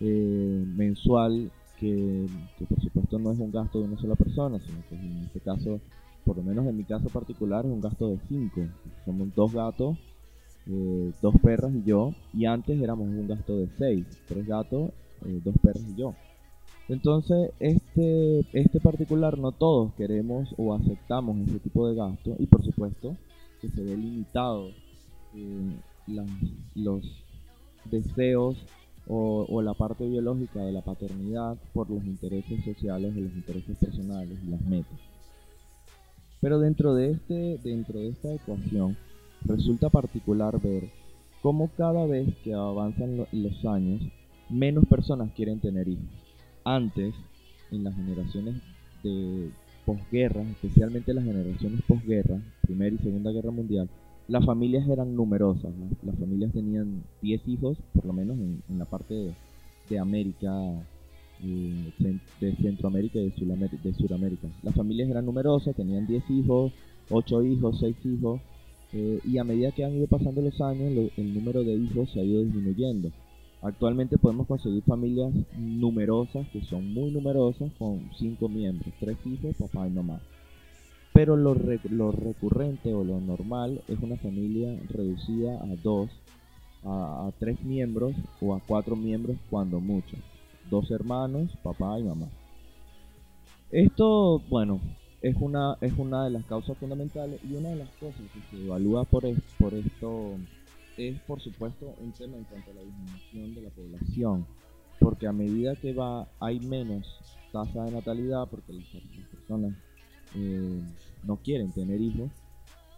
eh, 0.00 0.64
mensual, 0.74 1.50
que, 1.76 2.26
por 2.66 2.80
supuesto 2.80 3.18
no 3.18 3.32
es 3.32 3.38
un 3.38 3.52
gasto 3.52 3.80
de 3.80 3.84
una 3.84 4.00
sola 4.00 4.16
persona, 4.16 4.58
sino 4.60 4.78
que 4.88 4.94
en 4.94 5.24
este 5.26 5.40
caso 5.40 5.78
por 6.24 6.36
lo 6.38 6.42
menos 6.42 6.66
en 6.66 6.76
mi 6.76 6.84
caso 6.84 7.10
particular, 7.10 7.66
es 7.66 7.70
un 7.70 7.82
gasto 7.82 8.08
de 8.08 8.18
5. 8.28 8.66
Somos 9.04 9.34
dos 9.34 9.52
gatos, 9.52 9.98
eh, 10.68 11.12
dos 11.20 11.34
perras 11.42 11.72
y 11.74 11.82
yo. 11.82 12.14
Y 12.32 12.46
antes 12.46 12.80
éramos 12.80 13.08
un 13.08 13.28
gasto 13.28 13.56
de 13.56 13.68
6. 13.78 14.06
Tres 14.26 14.46
gatos, 14.46 14.90
eh, 15.24 15.40
dos 15.44 15.54
perras 15.62 15.84
y 15.88 15.96
yo. 15.96 16.14
Entonces, 16.88 17.50
este, 17.60 18.40
este 18.52 18.80
particular 18.80 19.38
no 19.38 19.52
todos 19.52 19.92
queremos 19.94 20.54
o 20.58 20.74
aceptamos 20.74 21.38
ese 21.48 21.58
tipo 21.60 21.88
de 21.88 21.94
gasto. 21.94 22.36
Y 22.38 22.46
por 22.46 22.64
supuesto 22.64 23.16
que 23.60 23.68
se 23.68 23.82
ve 23.82 23.96
limitado 23.96 24.68
eh, 25.34 25.76
los 26.74 27.02
deseos 27.90 28.56
o, 29.08 29.46
o 29.48 29.62
la 29.62 29.74
parte 29.74 30.06
biológica 30.06 30.60
de 30.60 30.72
la 30.72 30.82
paternidad 30.82 31.56
por 31.72 31.90
los 31.90 32.04
intereses 32.04 32.64
sociales 32.64 33.12
o 33.16 33.20
los 33.20 33.32
intereses 33.32 33.76
personales 33.78 34.38
y 34.44 34.50
las 34.50 34.62
metas. 34.62 34.98
Pero 36.40 36.58
dentro 36.58 36.94
de, 36.94 37.12
este, 37.12 37.58
dentro 37.62 38.00
de 38.00 38.08
esta 38.08 38.34
ecuación 38.34 38.96
resulta 39.44 39.88
particular 39.90 40.60
ver 40.60 40.88
cómo 41.42 41.70
cada 41.76 42.06
vez 42.06 42.28
que 42.44 42.54
avanzan 42.54 43.16
lo- 43.16 43.28
los 43.32 43.64
años, 43.64 44.00
menos 44.48 44.84
personas 44.86 45.30
quieren 45.34 45.60
tener 45.60 45.88
hijos. 45.88 46.04
Antes, 46.64 47.14
en 47.70 47.84
las 47.84 47.94
generaciones 47.96 48.54
de 49.02 49.50
posguerra, 49.84 50.42
especialmente 50.42 51.12
las 51.14 51.24
generaciones 51.24 51.82
posguerra, 51.82 52.38
Primera 52.62 52.94
y 52.94 52.98
Segunda 52.98 53.32
Guerra 53.32 53.50
Mundial, 53.50 53.88
las 54.28 54.44
familias 54.44 54.88
eran 54.88 55.16
numerosas. 55.16 55.72
Las, 56.04 56.16
familias 56.16 56.52
tenían 56.52 57.02
10 57.20 57.46
hijos, 57.48 57.76
por 57.92 58.04
lo 58.04 58.12
menos 58.12 58.38
en, 58.38 58.78
la 58.78 58.84
parte 58.84 59.34
de, 59.90 59.98
América, 59.98 60.52
eh, 61.42 62.14
de 62.40 62.56
Centroamérica 62.56 63.18
y 63.18 63.30
de, 63.30 63.78
de 63.82 63.94
Sudamérica. 63.94 64.46
Las 64.62 64.74
familias 64.74 65.10
eran 65.10 65.26
numerosas, 65.26 65.74
tenían 65.74 66.06
10 66.06 66.22
hijos, 66.30 66.72
8 67.10 67.42
hijos, 67.42 67.78
6 67.80 67.96
hijos, 68.04 68.40
eh, 68.92 69.20
y 69.24 69.38
a 69.38 69.44
medida 69.44 69.72
que 69.72 69.84
han 69.84 69.96
ido 69.96 70.06
pasando 70.06 70.40
los 70.42 70.60
años, 70.60 71.10
el 71.16 71.34
número 71.34 71.62
de 71.64 71.74
hijos 71.74 72.10
se 72.12 72.20
ha 72.20 72.24
ido 72.24 72.42
disminuyendo. 72.42 73.10
Actualmente 73.62 74.18
podemos 74.18 74.46
conseguir 74.46 74.82
familias 74.82 75.32
numerosas, 75.56 76.46
que 76.52 76.60
son 76.62 76.92
muy 76.92 77.10
numerosas, 77.10 77.70
con 77.78 78.00
5 78.18 78.48
miembros, 78.48 78.92
3 79.00 79.16
hijos, 79.26 79.56
papá 79.56 79.86
y 79.86 79.90
mamá. 79.90 80.20
Pero 81.12 81.36
lo, 81.36 81.54
re- 81.54 81.80
lo 81.90 82.10
recurrente 82.10 82.92
o 82.92 83.04
lo 83.04 83.20
normal 83.20 83.80
es 83.88 83.98
una 84.00 84.16
familia 84.16 84.74
reducida 84.88 85.62
a 85.62 85.66
2, 85.82 86.10
a 86.84 87.30
3 87.38 87.62
miembros 87.64 88.16
o 88.40 88.54
a 88.54 88.60
4 88.66 88.96
miembros 88.96 89.36
cuando 89.50 89.78
mucho 89.80 90.16
dos 90.70 90.90
hermanos, 90.90 91.50
papá 91.62 91.98
y 92.00 92.02
mamá. 92.04 92.26
Esto, 93.70 94.40
bueno, 94.48 94.80
es 95.22 95.36
una, 95.38 95.76
es 95.80 95.92
una 95.96 96.24
de 96.24 96.30
las 96.30 96.44
causas 96.46 96.76
fundamentales 96.78 97.40
y 97.48 97.54
una 97.54 97.70
de 97.70 97.76
las 97.76 97.88
cosas 98.00 98.22
que 98.32 98.40
se 98.50 98.62
evalúa 98.64 99.04
por, 99.04 99.24
es- 99.24 99.38
por 99.58 99.74
esto 99.74 100.36
es, 100.96 101.18
por 101.20 101.40
supuesto, 101.40 101.94
un 101.98 102.12
tema 102.12 102.36
en 102.36 102.44
cuanto 102.44 102.70
a 102.70 102.74
la 102.74 102.82
disminución 102.82 103.54
de 103.54 103.62
la 103.62 103.70
población. 103.70 104.46
Porque 104.98 105.26
a 105.26 105.32
medida 105.32 105.74
que 105.76 105.92
va, 105.92 106.28
hay 106.38 106.60
menos 106.60 107.06
tasa 107.52 107.84
de 107.84 107.92
natalidad, 107.92 108.48
porque 108.50 108.72
las, 108.72 108.84
personas 109.30 109.72
eh, 110.36 110.80
no 111.24 111.36
quieren 111.36 111.72
tener 111.72 112.00
hijos, 112.00 112.30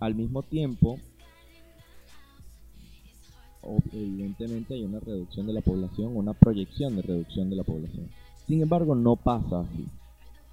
al 0.00 0.14
mismo 0.14 0.42
tiempo 0.42 0.98
evidentemente 3.92 4.74
hay 4.74 4.84
una 4.84 5.00
reducción 5.00 5.46
de 5.46 5.52
la 5.52 5.60
población, 5.60 6.16
una 6.16 6.34
proyección 6.34 6.96
de 6.96 7.02
reducción 7.02 7.48
de 7.50 7.56
la 7.56 7.64
población. 7.64 8.08
Sin 8.46 8.60
embargo, 8.62 8.94
no 8.94 9.16
pasa 9.16 9.60
así. 9.60 9.86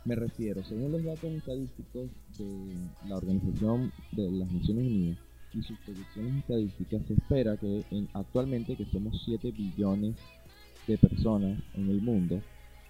Me 0.04 0.16
refiero, 0.16 0.64
según 0.64 0.92
los 0.92 1.04
datos 1.04 1.32
estadísticos 1.32 2.10
de 2.40 2.74
la 3.08 3.18
Organización 3.18 3.92
de 4.14 4.32
las 4.32 4.52
Naciones 4.52 4.88
Unidas 4.88 5.18
y 5.54 5.62
sus 5.62 5.78
proyecciones 5.80 6.38
estadísticas, 6.38 7.02
se 7.08 7.14
espera 7.14 7.56
que 7.58 7.84
en- 7.92 8.08
actualmente 8.14 8.76
que 8.76 8.86
somos 8.86 9.22
7 9.26 9.52
billones 9.52 10.16
de 10.88 10.98
personas 10.98 11.60
en 11.76 11.90
el 11.90 12.02
mundo, 12.02 12.42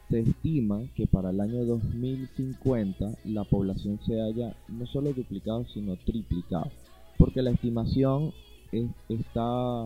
se 0.09 0.21
estima 0.21 0.81
que 0.95 1.05
para 1.05 1.31
el 1.31 1.41
año 1.41 1.65
2050 1.65 3.13
la 3.25 3.43
población 3.43 3.99
se 4.05 4.21
haya 4.21 4.55
no 4.69 4.85
solo 4.85 5.11
duplicado, 5.11 5.65
sino 5.73 5.97
triplicado. 5.97 6.71
Porque 7.17 7.41
la 7.41 7.51
estimación 7.51 8.31
es- 8.71 8.89
está 9.09 9.83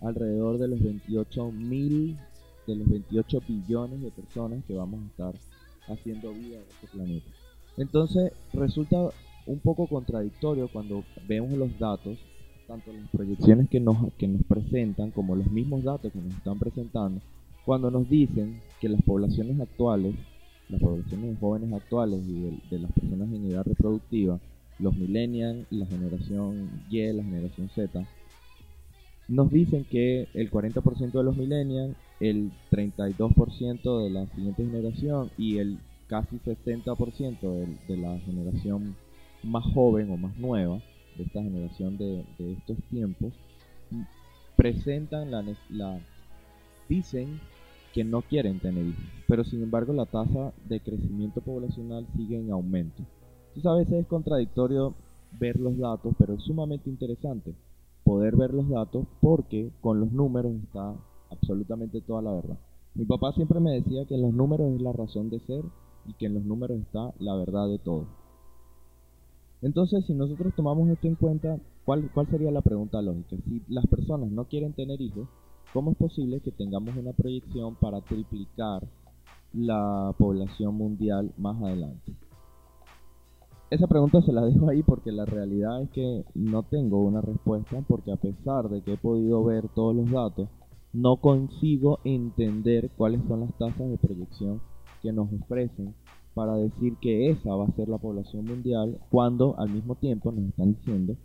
alrededor 0.00 0.58
de 0.58 0.68
los 0.68 0.82
28 0.82 1.50
mil, 1.52 2.18
de 2.66 2.76
los 2.76 2.88
28 2.88 3.40
billones 3.48 4.02
de 4.02 4.10
personas 4.10 4.62
que 4.66 4.74
vamos 4.74 5.02
a 5.02 5.06
estar 5.06 5.34
haciendo 5.88 6.32
vida 6.32 6.56
en 6.56 6.62
este 6.62 6.86
planeta. 6.88 7.26
Entonces 7.76 8.32
resulta 8.52 9.10
un 9.46 9.58
poco 9.60 9.86
contradictorio 9.86 10.68
cuando 10.68 11.04
vemos 11.28 11.52
los 11.52 11.78
datos, 11.78 12.18
tanto 12.66 12.92
las 12.92 13.08
proyecciones 13.10 13.68
que 13.68 13.80
nos, 13.80 14.12
que 14.14 14.26
nos 14.26 14.42
presentan 14.44 15.10
como 15.10 15.36
los 15.36 15.50
mismos 15.50 15.84
datos 15.84 16.12
que 16.12 16.18
nos 16.18 16.34
están 16.34 16.58
presentando, 16.58 17.20
cuando 17.64 17.90
nos 17.90 18.08
dicen 18.08 18.60
que 18.80 18.88
las 18.88 19.02
poblaciones 19.02 19.60
actuales, 19.60 20.14
las 20.68 20.80
poblaciones 20.80 21.30
de 21.30 21.36
jóvenes 21.36 21.72
actuales 21.72 22.20
y 22.26 22.40
de, 22.40 22.52
de 22.70 22.78
las 22.80 22.92
personas 22.92 23.28
en 23.32 23.50
edad 23.50 23.64
reproductiva, 23.64 24.40
los 24.78 24.96
millennials, 24.96 25.66
la 25.70 25.86
generación 25.86 26.70
Y, 26.90 27.12
la 27.12 27.22
generación 27.22 27.68
Z, 27.74 28.06
nos 29.28 29.50
dicen 29.50 29.84
que 29.84 30.28
el 30.34 30.50
40% 30.50 31.12
de 31.12 31.24
los 31.24 31.36
millennials, 31.36 31.96
el 32.20 32.52
32% 32.70 34.04
de 34.04 34.10
la 34.10 34.26
siguiente 34.26 34.64
generación 34.64 35.30
y 35.36 35.58
el 35.58 35.78
casi 36.06 36.38
60% 36.38 37.40
de, 37.40 37.66
de 37.88 37.96
la 37.96 38.18
generación 38.20 38.94
más 39.42 39.64
joven 39.64 40.10
o 40.10 40.16
más 40.16 40.36
nueva, 40.36 40.80
de 41.16 41.24
esta 41.24 41.42
generación 41.42 41.96
de, 41.98 42.24
estos 42.38 42.76
tiempos, 42.90 43.32
presentan 44.56 45.30
la, 45.30 45.44
la 45.70 45.98
dicen 46.88 47.40
que 47.92 48.04
no 48.04 48.22
quieren 48.22 48.60
tener 48.60 48.86
hijos, 48.86 49.04
pero 49.26 49.42
sin 49.44 49.62
embargo 49.62 49.92
la 49.92 50.06
tasa 50.06 50.52
de 50.68 50.80
crecimiento 50.80 51.40
poblacional 51.40 52.06
sigue 52.16 52.38
en 52.38 52.52
aumento. 52.52 53.02
Entonces 53.48 53.66
a 53.66 53.74
veces 53.74 53.94
es 53.94 54.06
contradictorio 54.06 54.94
ver 55.40 55.58
los 55.58 55.78
datos, 55.78 56.14
pero 56.18 56.34
es 56.34 56.42
sumamente 56.42 56.90
interesante 56.90 57.54
poder 58.06 58.36
ver 58.36 58.54
los 58.54 58.68
datos 58.68 59.04
porque 59.20 59.72
con 59.80 59.98
los 59.98 60.12
números 60.12 60.52
está 60.62 60.94
absolutamente 61.28 62.00
toda 62.00 62.22
la 62.22 62.32
verdad. 62.34 62.56
Mi 62.94 63.04
papá 63.04 63.32
siempre 63.32 63.58
me 63.58 63.72
decía 63.72 64.04
que 64.06 64.14
en 64.14 64.22
los 64.22 64.32
números 64.32 64.72
es 64.72 64.80
la 64.80 64.92
razón 64.92 65.28
de 65.28 65.40
ser 65.40 65.64
y 66.06 66.12
que 66.14 66.26
en 66.26 66.34
los 66.34 66.44
números 66.44 66.78
está 66.78 67.12
la 67.18 67.34
verdad 67.34 67.68
de 67.68 67.78
todo. 67.78 68.06
Entonces, 69.60 70.04
si 70.06 70.14
nosotros 70.14 70.54
tomamos 70.54 70.88
esto 70.88 71.08
en 71.08 71.16
cuenta, 71.16 71.58
¿cuál, 71.84 72.08
¿cuál 72.14 72.28
sería 72.28 72.52
la 72.52 72.60
pregunta 72.60 73.02
lógica? 73.02 73.36
Si 73.44 73.60
las 73.68 73.86
personas 73.88 74.30
no 74.30 74.44
quieren 74.44 74.72
tener 74.72 75.00
hijos, 75.00 75.26
¿cómo 75.72 75.90
es 75.90 75.96
posible 75.96 76.38
que 76.38 76.52
tengamos 76.52 76.96
una 76.96 77.12
proyección 77.12 77.74
para 77.74 78.00
triplicar 78.02 78.86
la 79.52 80.14
población 80.16 80.76
mundial 80.76 81.32
más 81.38 81.60
adelante? 81.60 82.12
Esa 83.68 83.88
pregunta 83.88 84.22
se 84.22 84.32
la 84.32 84.44
dejo 84.44 84.68
ahí 84.68 84.82
porque 84.84 85.10
la 85.10 85.24
realidad 85.24 85.82
es 85.82 85.90
que 85.90 86.24
no 86.34 86.62
tengo 86.62 87.02
una 87.02 87.20
respuesta 87.20 87.82
porque 87.88 88.12
a 88.12 88.16
pesar 88.16 88.68
de 88.68 88.80
que 88.82 88.92
he 88.92 88.96
podido 88.96 89.42
ver 89.42 89.68
todos 89.74 89.94
los 89.96 90.08
datos, 90.10 90.48
no 90.92 91.16
consigo 91.16 91.98
entender 92.04 92.90
cuáles 92.96 93.22
son 93.26 93.40
las 93.40 93.52
tasas 93.58 93.90
de 93.90 93.98
proyección 93.98 94.60
que 95.02 95.12
nos 95.12 95.28
ofrecen 95.32 95.94
para 96.34 96.54
decir 96.54 96.96
que 97.00 97.30
esa 97.30 97.54
va 97.56 97.64
a 97.66 97.72
ser 97.72 97.88
la 97.88 97.98
población 97.98 98.44
mundial 98.44 98.98
cuando 99.10 99.58
al 99.58 99.70
mismo 99.70 99.96
tiempo 99.96 100.30
nos 100.30 100.44
están 100.44 100.74
diciendo 100.74 101.16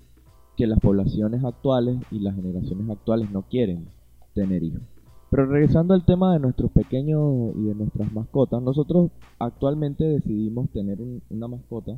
que 0.58 0.66
las 0.66 0.80
poblaciones 0.80 1.44
actuales 1.44 1.98
y 2.12 2.20
las 2.20 2.36
generaciones 2.36 2.90
actuales 2.90 3.30
no 3.30 3.44
quieren 3.44 3.86
tener 4.34 4.64
hijos. 4.64 4.82
Pero 5.30 5.46
regresando 5.46 5.94
al 5.94 6.06
tema 6.06 6.34
de 6.34 6.40
nuestros 6.40 6.72
pequeños 6.72 7.56
y 7.56 7.66
de 7.66 7.76
nuestras 7.76 8.12
mascotas, 8.12 8.62
nosotros 8.64 9.12
actualmente 9.40 10.04
decidimos 10.04 10.70
tener 10.72 11.02
un- 11.02 11.22
una 11.30 11.48
mascota 11.48 11.98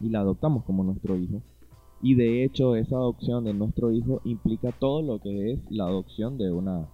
y 0.00 0.08
la 0.08 0.20
adoptamos 0.20 0.64
como 0.64 0.84
nuestro 0.84 1.16
hijo. 1.16 1.42
Y 2.02 2.14
de 2.14 2.44
hecho 2.44 2.76
esa 2.76 2.96
adopción 2.96 3.44
de 3.44 3.54
nuestro 3.54 3.90
hijo 3.90 4.20
implica 4.24 4.70
todo 4.72 5.02
lo 5.02 5.18
que 5.20 5.52
es 5.52 5.60
la 5.70 5.84
adopción 5.84 6.36
de 6.38 6.52
una 6.52 6.88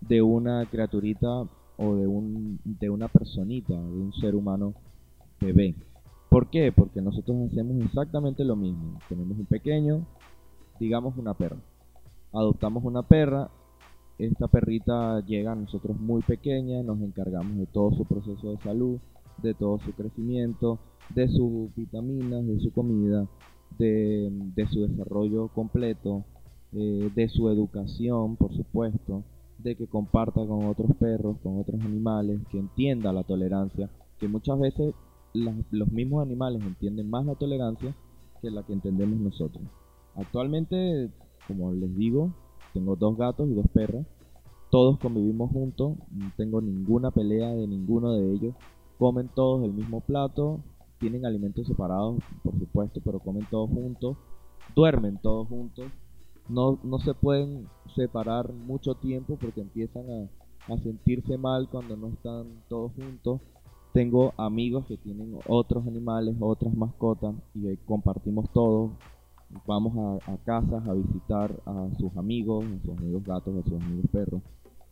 de 0.00 0.22
una 0.22 0.64
criaturita 0.66 1.42
o 1.76 1.94
de 1.96 2.06
un 2.06 2.60
de 2.64 2.90
una 2.90 3.08
personita, 3.08 3.74
de 3.74 4.00
un 4.00 4.12
ser 4.14 4.34
humano 4.34 4.74
bebé. 5.40 5.74
¿Por 6.28 6.48
qué? 6.48 6.70
Porque 6.72 7.02
nosotros 7.02 7.36
hacemos 7.50 7.84
exactamente 7.84 8.44
lo 8.44 8.54
mismo. 8.54 8.98
Tenemos 9.08 9.36
un 9.36 9.46
pequeño, 9.46 10.06
digamos 10.78 11.16
una 11.16 11.34
perra. 11.34 11.58
Adoptamos 12.32 12.84
una 12.84 13.02
perra, 13.02 13.50
esta 14.18 14.48
perrita 14.48 15.20
llega 15.24 15.52
a 15.52 15.56
nosotros 15.56 15.98
muy 15.98 16.22
pequeña, 16.22 16.82
nos 16.82 17.00
encargamos 17.00 17.56
de 17.56 17.66
todo 17.66 17.90
su 17.92 18.04
proceso 18.04 18.50
de 18.50 18.58
salud, 18.58 18.98
de 19.38 19.54
todo 19.54 19.78
su 19.78 19.92
crecimiento, 19.92 20.78
de 21.14 21.28
sus 21.28 21.74
vitaminas, 21.74 22.46
de 22.46 22.60
su 22.60 22.72
comida, 22.72 23.26
de, 23.78 24.30
de 24.54 24.66
su 24.66 24.86
desarrollo 24.86 25.48
completo, 25.48 26.24
eh, 26.72 27.10
de 27.14 27.28
su 27.28 27.48
educación, 27.48 28.36
por 28.36 28.54
supuesto, 28.54 29.24
de 29.58 29.76
que 29.76 29.86
comparta 29.86 30.46
con 30.46 30.66
otros 30.66 30.94
perros, 30.96 31.36
con 31.42 31.58
otros 31.58 31.80
animales, 31.84 32.40
que 32.50 32.58
entienda 32.58 33.12
la 33.12 33.24
tolerancia, 33.24 33.90
que 34.18 34.28
muchas 34.28 34.58
veces 34.58 34.94
los 35.32 35.90
mismos 35.92 36.22
animales 36.22 36.62
entienden 36.62 37.08
más 37.08 37.24
la 37.26 37.34
tolerancia 37.34 37.94
que 38.40 38.50
la 38.50 38.62
que 38.64 38.72
entendemos 38.72 39.18
nosotros. 39.18 39.64
Actualmente, 40.16 41.10
como 41.46 41.72
les 41.72 41.94
digo, 41.96 42.32
tengo 42.72 42.96
dos 42.96 43.16
gatos 43.16 43.48
y 43.48 43.54
dos 43.54 43.66
perras. 43.72 44.06
Todos 44.70 44.98
convivimos 44.98 45.50
juntos, 45.50 45.96
no 46.12 46.30
tengo 46.36 46.60
ninguna 46.60 47.10
pelea 47.10 47.50
de 47.50 47.66
ninguno 47.66 48.12
de 48.12 48.32
ellos. 48.32 48.54
Comen 48.98 49.28
todos 49.34 49.64
el 49.64 49.72
mismo 49.72 50.00
plato, 50.00 50.60
tienen 51.00 51.24
alimentos 51.24 51.66
separados, 51.66 52.18
por 52.44 52.56
supuesto, 52.58 53.00
pero 53.02 53.18
comen 53.18 53.46
todos 53.50 53.70
juntos. 53.70 54.16
Duermen 54.76 55.18
todos 55.18 55.48
juntos. 55.48 55.86
No, 56.48 56.78
no 56.84 56.98
se 56.98 57.14
pueden 57.14 57.66
separar 57.96 58.52
mucho 58.52 58.94
tiempo 58.94 59.36
porque 59.40 59.62
empiezan 59.62 60.04
a, 60.10 60.72
a 60.72 60.78
sentirse 60.78 61.38
mal 61.38 61.68
cuando 61.68 61.96
no 61.96 62.08
están 62.08 62.46
todos 62.68 62.92
juntos. 62.92 63.40
Tengo 63.92 64.34
amigos 64.36 64.86
que 64.86 64.96
tienen 64.98 65.36
otros 65.48 65.86
animales, 65.86 66.36
otras 66.38 66.72
mascotas 66.74 67.34
y 67.54 67.74
compartimos 67.78 68.48
todo. 68.52 68.90
Vamos 69.66 70.20
a, 70.22 70.32
a 70.32 70.36
casas 70.38 70.86
a 70.86 70.92
visitar 70.92 71.50
a 71.66 71.88
sus 71.98 72.16
amigos, 72.16 72.64
a 72.64 72.86
sus 72.86 72.98
amigos 72.98 73.24
gatos, 73.24 73.56
a 73.56 73.68
sus 73.68 73.82
amigos 73.82 74.06
perros. 74.12 74.42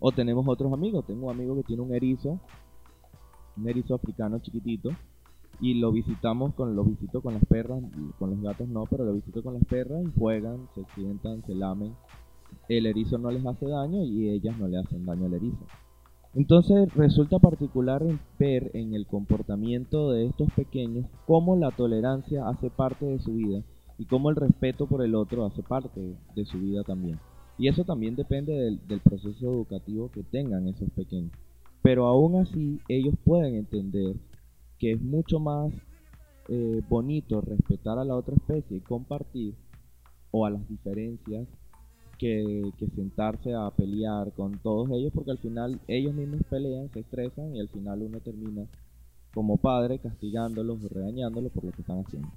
O 0.00 0.10
tenemos 0.10 0.48
otros 0.48 0.72
amigos. 0.72 1.06
Tengo 1.06 1.26
un 1.26 1.32
amigo 1.32 1.54
que 1.56 1.64
tiene 1.64 1.82
un 1.82 1.94
erizo, 1.94 2.40
un 3.56 3.68
erizo 3.68 3.94
africano 3.94 4.38
chiquitito, 4.38 4.90
y 5.60 5.74
lo 5.74 5.92
visitamos 5.92 6.54
con 6.54 6.76
lo 6.76 6.84
visito 6.84 7.20
con 7.20 7.34
las 7.34 7.44
perras, 7.46 7.82
con 8.18 8.30
los 8.30 8.40
gatos 8.42 8.68
no, 8.68 8.84
pero 8.86 9.04
lo 9.04 9.14
visito 9.14 9.42
con 9.42 9.54
las 9.54 9.64
perras 9.64 10.04
y 10.04 10.18
juegan, 10.18 10.68
se 10.74 10.84
sientan, 10.94 11.42
se 11.44 11.54
lamen. 11.54 11.94
El 12.68 12.86
erizo 12.86 13.18
no 13.18 13.30
les 13.30 13.44
hace 13.44 13.66
daño 13.66 14.04
y 14.04 14.28
ellas 14.30 14.56
no 14.58 14.68
le 14.68 14.78
hacen 14.78 15.04
daño 15.04 15.26
al 15.26 15.34
erizo. 15.34 15.66
Entonces 16.34 16.92
resulta 16.94 17.38
particular 17.38 18.04
ver 18.38 18.70
en 18.74 18.94
el 18.94 19.06
comportamiento 19.06 20.12
de 20.12 20.26
estos 20.26 20.52
pequeños 20.52 21.06
cómo 21.26 21.56
la 21.56 21.70
tolerancia 21.70 22.46
hace 22.48 22.70
parte 22.70 23.06
de 23.06 23.18
su 23.18 23.34
vida 23.34 23.62
y 23.98 24.04
cómo 24.04 24.30
el 24.30 24.36
respeto 24.36 24.86
por 24.86 25.02
el 25.02 25.14
otro 25.14 25.44
hace 25.44 25.62
parte 25.62 26.16
de 26.34 26.44
su 26.44 26.58
vida 26.58 26.84
también. 26.84 27.18
Y 27.58 27.66
eso 27.66 27.82
también 27.84 28.14
depende 28.14 28.52
del, 28.52 28.86
del 28.86 29.00
proceso 29.00 29.46
educativo 29.46 30.10
que 30.12 30.22
tengan 30.22 30.68
esos 30.68 30.88
pequeños. 30.90 31.32
Pero 31.82 32.06
aún 32.06 32.36
así 32.36 32.78
ellos 32.88 33.14
pueden 33.24 33.56
entender 33.56 34.14
que 34.78 34.92
es 34.92 35.02
mucho 35.02 35.38
más 35.40 35.72
eh, 36.48 36.82
bonito 36.88 37.40
respetar 37.40 37.98
a 37.98 38.04
la 38.04 38.16
otra 38.16 38.34
especie 38.34 38.78
y 38.78 38.80
compartir 38.80 39.54
o 40.30 40.46
a 40.46 40.50
las 40.50 40.66
diferencias 40.68 41.46
que, 42.18 42.72
sentarse 42.94 43.54
a 43.54 43.70
pelear 43.70 44.32
con 44.32 44.58
todos 44.58 44.90
ellos 44.90 45.12
porque 45.14 45.30
al 45.30 45.38
final 45.38 45.80
ellos 45.86 46.14
mismos 46.14 46.42
pelean, 46.50 46.90
se 46.92 47.00
estresan 47.00 47.54
y 47.54 47.60
al 47.60 47.68
final 47.68 48.02
uno 48.02 48.18
termina 48.20 48.66
como 49.32 49.56
padre 49.56 49.98
castigándolos 49.98 50.82
o 50.84 50.88
regañándolos 50.88 51.52
por 51.52 51.64
lo 51.64 51.72
que 51.72 51.82
están 51.82 52.00
haciendo. 52.00 52.28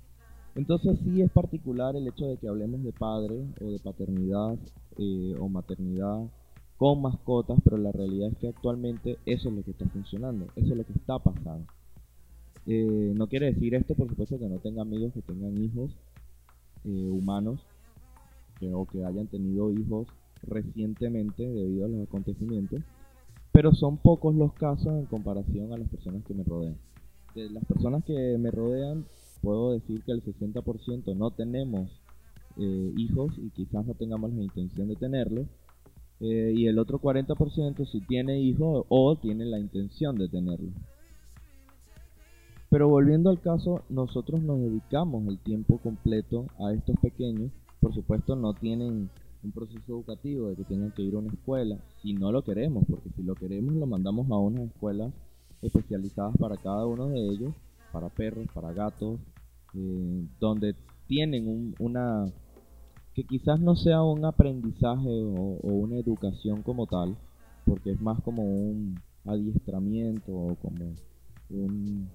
Entonces 0.55 0.99
sí 1.03 1.21
es 1.21 1.31
particular 1.31 1.95
el 1.95 2.07
hecho 2.07 2.27
de 2.27 2.37
que 2.37 2.47
hablemos 2.47 2.83
de 2.83 2.91
padre 2.91 3.45
o 3.61 3.71
de 3.71 3.79
paternidad 3.79 4.57
eh, 4.97 5.35
o 5.39 5.47
maternidad 5.47 6.29
con 6.77 7.01
mascotas, 7.01 7.59
pero 7.63 7.77
la 7.77 7.91
realidad 7.91 8.29
es 8.31 8.37
que 8.37 8.47
actualmente 8.49 9.17
eso 9.25 9.49
es 9.49 9.55
lo 9.55 9.63
que 9.63 9.71
está 9.71 9.87
funcionando, 9.87 10.47
eso 10.55 10.71
es 10.71 10.77
lo 10.77 10.83
que 10.83 10.93
está 10.93 11.17
pasando. 11.19 11.65
Eh, 12.67 13.13
no 13.15 13.27
quiere 13.27 13.47
decir 13.47 13.73
esto, 13.75 13.95
por 13.95 14.09
supuesto, 14.09 14.37
que 14.37 14.47
no 14.47 14.59
tenga 14.59 14.81
amigos 14.81 15.13
que 15.13 15.21
tengan 15.21 15.57
hijos 15.63 15.91
eh, 16.85 17.09
humanos 17.11 17.59
o 18.73 18.85
que 18.85 19.03
hayan 19.03 19.25
tenido 19.25 19.71
hijos 19.71 20.07
recientemente 20.43 21.43
debido 21.43 21.85
a 21.85 21.89
los 21.89 22.07
acontecimientos, 22.07 22.81
pero 23.51 23.73
son 23.73 23.97
pocos 23.97 24.35
los 24.35 24.53
casos 24.53 24.93
en 24.99 25.05
comparación 25.05 25.73
a 25.73 25.77
las 25.77 25.89
personas 25.89 26.23
que 26.25 26.33
me 26.33 26.43
rodean. 26.43 26.77
De 27.35 27.49
las 27.49 27.65
personas 27.65 28.03
que 28.03 28.37
me 28.37 28.51
rodean, 28.51 29.05
puedo 29.41 29.71
decir 29.73 30.03
que 30.03 30.11
el 30.11 30.23
60% 30.23 31.15
no 31.15 31.31
tenemos 31.31 31.89
eh, 32.57 32.93
hijos 32.97 33.33
y 33.37 33.49
quizás 33.49 33.85
no 33.85 33.93
tengamos 33.93 34.33
la 34.33 34.43
intención 34.43 34.87
de 34.87 34.95
tenerlos, 34.95 35.47
eh, 36.19 36.53
y 36.55 36.67
el 36.67 36.77
otro 36.77 36.99
40% 36.99 37.89
si 37.91 38.01
tiene 38.01 38.39
hijos 38.39 38.85
o 38.89 39.15
tiene 39.15 39.45
la 39.45 39.59
intención 39.59 40.17
de 40.17 40.29
tenerlos. 40.29 40.73
Pero 42.71 42.89
volviendo 42.89 43.29
al 43.29 43.39
caso, 43.41 43.83
nosotros 43.89 44.41
nos 44.41 44.61
dedicamos 44.61 45.27
el 45.27 45.37
tiempo 45.39 45.77
completo 45.79 46.47
a 46.59 46.73
estos 46.73 46.97
pequeños. 47.01 47.51
Por 47.81 47.93
supuesto, 47.93 48.35
no 48.35 48.55
tienen 48.55 49.11
un 49.43 49.51
proceso 49.51 49.83
educativo 49.93 50.49
de 50.49 50.55
que 50.55 50.63
tengan 50.65 50.91
que 50.93 51.03
ir 51.03 51.13
a 51.15 51.19
una 51.19 51.29
escuela, 51.33 51.77
si 52.01 52.13
no 52.13 52.31
lo 52.31 52.43
queremos, 52.43 52.85
porque 52.89 53.09
si 53.15 53.23
lo 53.23 53.35
queremos 53.35 53.75
lo 53.75 53.85
mandamos 53.87 54.31
a 54.31 54.37
unas 54.39 54.69
escuelas 54.69 55.13
especializadas 55.61 56.35
para 56.37 56.57
cada 56.57 56.87
uno 56.87 57.09
de 57.09 57.19
ellos, 57.31 57.53
para 57.91 58.09
perros, 58.09 58.47
para 58.53 58.73
gatos, 58.73 59.19
eh, 59.75 60.27
donde 60.39 60.75
tienen 61.07 61.47
un- 61.47 61.75
una 61.79 62.25
que 63.13 63.25
quizás 63.25 63.59
no 63.59 63.75
sea 63.75 64.03
un 64.03 64.25
aprendizaje 64.25 65.09
o, 65.23 65.59
o 65.61 65.69
una 65.69 65.97
educación 65.97 66.63
como 66.63 66.87
tal, 66.87 67.17
porque 67.65 67.91
es 67.91 68.01
más 68.01 68.21
como 68.23 68.43
un 68.43 69.01
adiestramiento 69.25 70.31
o 70.33 70.55
como 70.55 70.95
un 71.49 72.09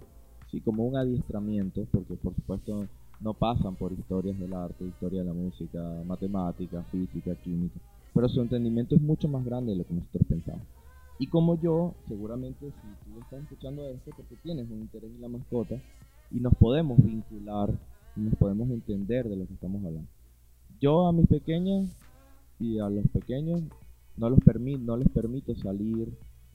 sí 0.50 0.61
como 0.61 0.85
un 0.85 0.96
adiestramiento, 0.96 1.87
porque 1.90 2.14
por 2.14 2.35
supuesto 2.35 2.87
no 3.20 3.35
pasan 3.35 3.76
por 3.76 3.92
historias 3.92 4.38
del 4.38 4.52
arte, 4.52 4.85
historia 4.85 5.20
de 5.20 5.26
la 5.26 5.32
música, 5.32 5.80
matemática, 6.06 6.82
física, 6.90 7.35
química, 7.37 7.80
pero 8.14 8.28
su 8.28 8.40
entendimiento 8.40 8.94
es 8.94 9.02
mucho 9.02 9.28
más 9.28 9.44
grande 9.44 9.72
de 9.72 9.78
lo 9.78 9.87
que 9.87 9.94
nosotros 9.94 10.26
pensamos. 10.28 10.66
Y 11.18 11.28
como 11.28 11.59
yo, 11.61 11.94
seguramente 12.09 12.66
si 12.66 13.11
tú 13.11 13.20
estás 13.20 13.42
escuchando 13.42 13.88
esto 13.88 14.11
porque 14.16 14.37
tienes 14.42 14.70
un 14.70 14.80
interés 14.80 15.11
en 15.11 15.22
la 15.22 15.28
mascota 15.28 15.76
y 16.30 16.40
nos 16.40 16.54
podemos 16.54 17.02
vincular 17.02 17.70
y 18.16 18.20
nos 18.20 18.35
podemos 18.35 18.70
entender 18.70 19.28
de 19.28 19.37
lo 19.37 19.46
que 19.46 19.54
estamos 19.54 19.82
hablando. 19.85 20.09
Yo 20.78 21.06
a 21.06 21.12
mis 21.12 21.26
pequeñas 21.26 21.96
y 22.61 22.78
a 22.78 22.90
los 22.90 23.06
pequeños 23.09 23.62
no, 24.16 24.28
los 24.28 24.40
permi 24.40 24.76
no 24.76 24.96
les 24.96 25.09
permito 25.09 25.54
salir 25.56 26.09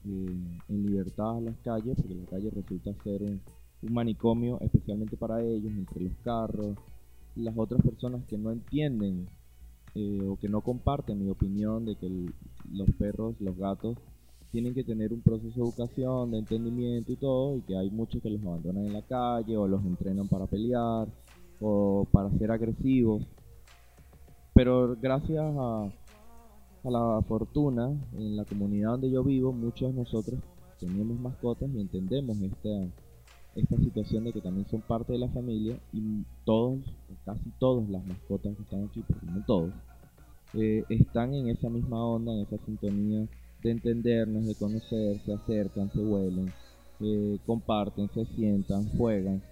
eh, 0.04 0.36
en 0.68 0.86
libertad 0.86 1.38
a 1.38 1.40
las 1.40 1.56
calles 1.58 1.96
porque 1.96 2.14
la 2.14 2.26
calle 2.26 2.50
resulta 2.50 2.92
ser 3.02 3.22
un, 3.22 3.40
un 3.82 3.92
manicomio 3.92 4.60
especialmente 4.60 5.16
para 5.16 5.42
ellos, 5.42 5.72
entre 5.72 6.02
los 6.02 6.12
carros, 6.24 6.76
las 7.36 7.56
otras 7.56 7.82
personas 7.82 8.24
que 8.26 8.38
no 8.38 8.52
entienden 8.52 9.28
eh, 9.94 10.26
o 10.28 10.36
que 10.36 10.48
no 10.48 10.60
comparten 10.60 11.22
mi 11.22 11.30
opinión 11.30 11.84
de 11.84 11.96
que 11.96 12.08
los 12.72 12.90
perros, 12.98 13.34
los 13.40 13.56
gatos, 13.56 13.96
tienen 14.50 14.74
que 14.74 14.84
tener 14.84 15.12
un 15.12 15.22
proceso 15.22 15.54
de 15.54 15.62
educación, 15.62 16.30
de 16.30 16.38
entendimiento 16.38 17.12
y 17.12 17.16
todo, 17.16 17.56
y 17.56 17.62
que 17.62 17.76
hay 17.76 17.90
muchos 17.90 18.22
que 18.22 18.30
los 18.30 18.42
abandonan 18.42 18.86
en 18.86 18.92
la 18.92 19.02
calle 19.02 19.56
o 19.56 19.66
los 19.66 19.82
entrenan 19.84 20.28
para 20.28 20.46
pelear 20.46 21.08
o 21.60 22.06
para 22.12 22.30
ser 22.38 22.50
agresivos. 22.50 23.22
Pero 24.54 24.94
gracias 25.00 25.42
a, 25.42 25.84
a 26.84 26.90
la 26.90 27.22
fortuna, 27.26 27.90
en 28.12 28.36
la 28.36 28.44
comunidad 28.44 28.90
donde 28.92 29.10
yo 29.10 29.24
vivo, 29.24 29.52
muchos 29.52 29.90
de 29.90 29.98
nosotros 29.98 30.38
tenemos 30.78 31.18
mascotas 31.18 31.70
y 31.72 31.80
entendemos 31.80 32.36
esta, 32.42 32.68
esta 33.54 33.76
situación 33.76 34.24
de 34.24 34.32
que 34.32 34.40
también 34.40 34.66
son 34.70 34.80
parte 34.80 35.12
de 35.12 35.18
la 35.18 35.28
familia 35.28 35.76
y 35.92 36.22
todos, 36.44 36.80
casi 37.24 37.50
todas 37.58 37.88
las 37.90 38.04
mascotas 38.06 38.56
que 38.56 38.62
están 38.62 38.84
aquí, 38.84 39.02
porque 39.06 39.26
no 39.26 39.42
todos, 39.46 39.72
eh, 40.54 40.84
están 40.88 41.34
en 41.34 41.48
esa 41.48 41.68
misma 41.68 42.04
onda, 42.04 42.32
en 42.32 42.40
esa 42.40 42.58
sintonía 42.64 43.26
de 43.62 43.70
entendernos, 43.70 44.46
de 44.46 44.54
conocer, 44.54 45.20
se 45.24 45.32
acercan, 45.34 45.90
se 45.92 46.00
huelen, 46.00 46.52
eh, 47.00 47.38
comparten, 47.46 48.08
se 48.14 48.24
sientan, 48.34 48.88
juegan, 48.96 49.42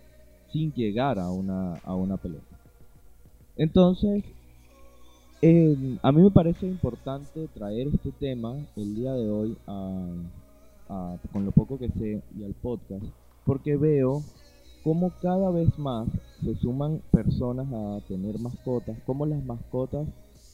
sin 0.52 0.72
llegar 0.72 1.18
a 1.18 1.30
una, 1.30 1.76
a 1.76 1.94
una 1.94 2.16
pelea. 2.16 2.40
Entonces, 3.56 4.24
eh, 5.42 5.76
a 6.02 6.12
mí 6.12 6.22
me 6.22 6.30
parece 6.30 6.66
importante 6.66 7.48
traer 7.48 7.88
este 7.88 8.12
tema 8.12 8.56
el 8.76 8.94
día 8.94 9.12
de 9.12 9.30
hoy 9.30 9.56
a, 9.66 10.00
a- 10.88 11.16
con 11.32 11.44
lo 11.44 11.52
poco 11.52 11.78
que 11.78 11.88
sé 11.90 12.22
y 12.38 12.44
al 12.44 12.52
podcast, 12.54 13.04
porque 13.44 13.76
veo 13.76 14.22
cómo 14.82 15.12
cada 15.20 15.50
vez 15.50 15.78
más 15.78 16.08
se 16.44 16.54
suman 16.56 17.00
personas 17.10 17.66
a 17.72 18.00
tener 18.08 18.38
mascotas, 18.38 18.96
cómo 19.04 19.26
las 19.26 19.42
mascotas, 19.44 20.06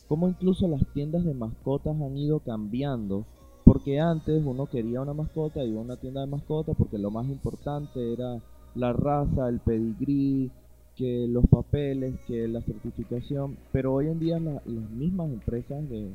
cómo 0.08 0.28
incluso 0.28 0.66
las 0.68 0.84
tiendas 0.94 1.24
de 1.24 1.34
mascotas 1.34 2.00
han 2.00 2.16
ido 2.16 2.40
cambiando, 2.40 3.24
porque 3.64 4.00
antes 4.00 4.42
uno 4.44 4.66
quería 4.66 5.00
una 5.00 5.12
mascota, 5.14 5.64
iba 5.64 5.80
a 5.80 5.84
una 5.84 5.96
tienda 5.96 6.20
de 6.22 6.26
mascotas 6.28 6.76
porque 6.76 6.98
lo 6.98 7.10
más 7.10 7.26
importante 7.28 8.12
era 8.12 8.40
la 8.74 8.92
raza, 8.92 9.48
el 9.48 9.60
pedigrí, 9.60 10.50
que 10.96 11.26
los 11.28 11.46
papeles, 11.46 12.14
que 12.26 12.48
la 12.48 12.62
certificación, 12.62 13.56
pero 13.70 13.92
hoy 13.92 14.06
en 14.08 14.18
día 14.18 14.38
la- 14.40 14.62
las 14.64 14.90
mismas 14.90 15.30
empresas 15.30 15.86
de, 15.90 16.10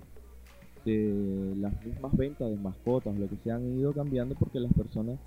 de 0.86 1.54
las 1.58 1.74
mismas 1.86 2.16
ventas 2.18 2.50
de 2.50 2.58
mascotas, 2.58 3.16
lo 3.18 3.30
que 3.30 3.38
se 3.44 3.52
han 3.52 3.78
ido 3.78 3.94
cambiando 3.94 4.34
porque 4.36 4.60
las 4.60 4.74
personas 4.74 5.20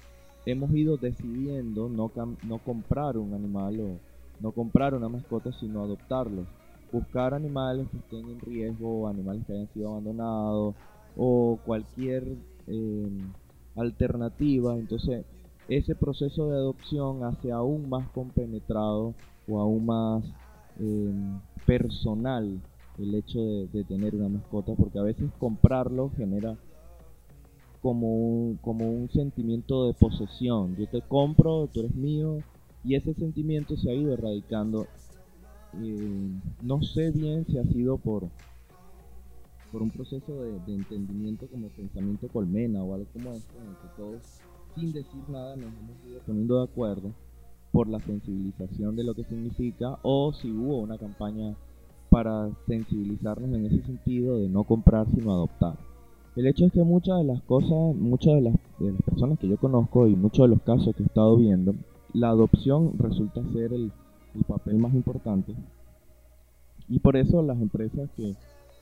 hemos 0.46 0.74
ido 0.74 0.96
decidiendo 0.96 1.88
no, 1.88 2.10
no 2.42 2.58
comprar 2.58 3.16
un 3.16 3.34
animal 3.34 3.80
o 3.80 3.98
no 4.40 4.52
comprar 4.52 4.94
una 4.94 5.08
mascota, 5.08 5.50
sino 5.52 5.82
adoptarlos. 5.82 6.46
Buscar 6.92 7.34
animales 7.34 7.88
que 7.90 7.98
estén 7.98 8.30
en 8.30 8.40
riesgo, 8.40 9.08
animales 9.08 9.44
que 9.46 9.52
hayan 9.52 9.72
sido 9.72 9.90
abandonados 9.90 10.74
o 11.16 11.58
cualquier 11.64 12.24
eh, 12.66 13.10
alternativa. 13.76 14.76
Entonces, 14.76 15.24
ese 15.68 15.94
proceso 15.94 16.50
de 16.50 16.56
adopción 16.56 17.24
hace 17.24 17.50
aún 17.50 17.88
más 17.88 18.08
compenetrado 18.10 19.14
o 19.48 19.60
aún 19.60 19.86
más 19.86 20.24
eh, 20.78 21.12
personal 21.66 22.60
el 22.98 23.14
hecho 23.14 23.40
de 23.40 23.84
tener 23.84 24.14
una 24.14 24.28
mascota, 24.28 24.72
porque 24.74 24.98
a 24.98 25.02
veces 25.02 25.30
comprarlo 25.38 26.12
genera 26.16 26.56
como 27.84 28.16
un, 28.16 28.56
como 28.62 28.90
un 28.90 29.10
sentimiento 29.10 29.86
de 29.86 29.92
posesión. 29.92 30.74
Yo 30.74 30.86
te 30.86 31.02
compro, 31.02 31.68
tú 31.70 31.80
eres 31.80 31.94
mío, 31.94 32.38
y 32.82 32.94
ese 32.94 33.12
sentimiento 33.12 33.76
se 33.76 33.90
ha 33.90 33.94
ido 33.94 34.14
erradicando. 34.14 34.86
Eh, 35.74 36.30
no 36.62 36.82
sé 36.82 37.10
bien 37.10 37.44
si 37.44 37.58
ha 37.58 37.64
sido 37.64 37.98
por, 37.98 38.30
por 39.70 39.82
un 39.82 39.90
proceso 39.90 40.32
de, 40.44 40.56
entendimiento 40.66 41.46
como 41.46 41.68
pensamiento 41.68 42.26
colmena 42.28 42.82
o 42.82 42.94
algo 42.94 43.06
como 43.12 43.34
esto, 43.34 43.52
en 43.60 43.68
el 43.68 43.76
que 43.76 43.88
todos, 43.98 44.40
sin 44.74 44.90
decir 44.94 45.20
nada, 45.28 45.54
nos 45.54 45.66
hemos 45.66 46.06
ido 46.08 46.20
poniendo 46.26 46.60
de 46.60 46.64
acuerdo 46.64 47.12
por 47.70 47.86
la 47.86 48.00
sensibilización 48.00 48.96
de 48.96 49.04
lo 49.04 49.12
que 49.12 49.24
significa, 49.24 49.98
o 50.00 50.32
si 50.32 50.50
hubo 50.50 50.78
una 50.78 50.96
campaña 50.96 51.54
para 52.08 52.48
sensibilizarnos 52.66 53.54
en 53.54 53.66
ese 53.66 53.82
sentido 53.82 54.38
de 54.38 54.48
no 54.48 54.64
comprar 54.64 55.06
sino 55.14 55.32
adoptar. 55.32 55.76
El 56.36 56.46
hecho 56.46 56.66
es 56.66 56.72
que 56.72 56.82
muchas 56.82 57.18
de 57.18 57.24
las 57.24 57.42
cosas, 57.42 57.94
muchas 57.96 58.34
de 58.34 58.40
las, 58.42 58.56
personas 59.04 59.38
que 59.38 59.48
yo 59.48 59.56
conozco 59.56 60.06
y 60.08 60.16
muchos 60.16 60.44
de 60.44 60.54
los 60.54 60.62
casos 60.62 60.94
que 60.96 61.02
he 61.02 61.06
estado 61.06 61.36
viendo, 61.36 61.74
la 62.12 62.30
adopción 62.30 62.92
resulta 62.98 63.42
ser 63.52 63.72
el, 63.72 63.92
el 64.34 64.44
papel 64.44 64.78
más 64.78 64.94
importante. 64.94 65.54
Y 66.88 66.98
por 66.98 67.16
eso 67.16 67.42
las 67.42 67.60
empresas 67.60 68.10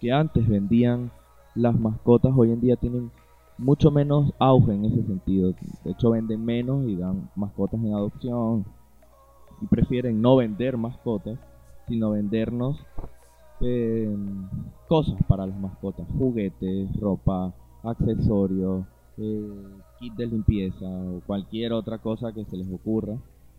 que 0.01 0.13
antes 0.13 0.49
vendían 0.49 1.11
las 1.55 1.79
mascotas 1.79 2.33
hoy 2.35 2.51
en 2.51 2.61
día 2.61 2.77
tienen 2.77 3.11
mucho 3.59 3.91
menos 3.91 4.33
auge 4.39 4.75
en 4.75 4.85
ese 4.87 5.03
sentido. 5.05 5.55
De 5.85 5.91
hecho 5.91 6.11
venden 6.11 6.45
menos 6.45 6.87
y 6.89 6.97
dan 6.97 7.31
mascotas 7.37 7.81
en 7.81 7.95
adopción. 7.95 8.65
Y 9.61 9.67
prefieren 9.67 10.21
no 10.21 10.37
vender 10.37 10.77
mascotas, 10.77 11.39
sino 11.89 12.11
vendernos 12.11 12.79
eh, 13.61 14.15
cosas 14.89 15.17
para 15.29 15.47
las 15.47 15.59
mascotas, 15.59 16.07
juguetes, 16.19 16.89
ropa, 17.01 17.55
accesorios, 17.83 18.85
eh, 19.19 19.65
kit 19.99 20.15
de 20.15 20.27
limpieza 20.27 20.87
o 20.87 21.21
cualquier 21.27 21.73
otra 21.73 21.99
cosa 21.99 22.33
que 22.33 22.45
se 22.45 22.57
les 22.57 22.73
ocurra, 22.73 23.17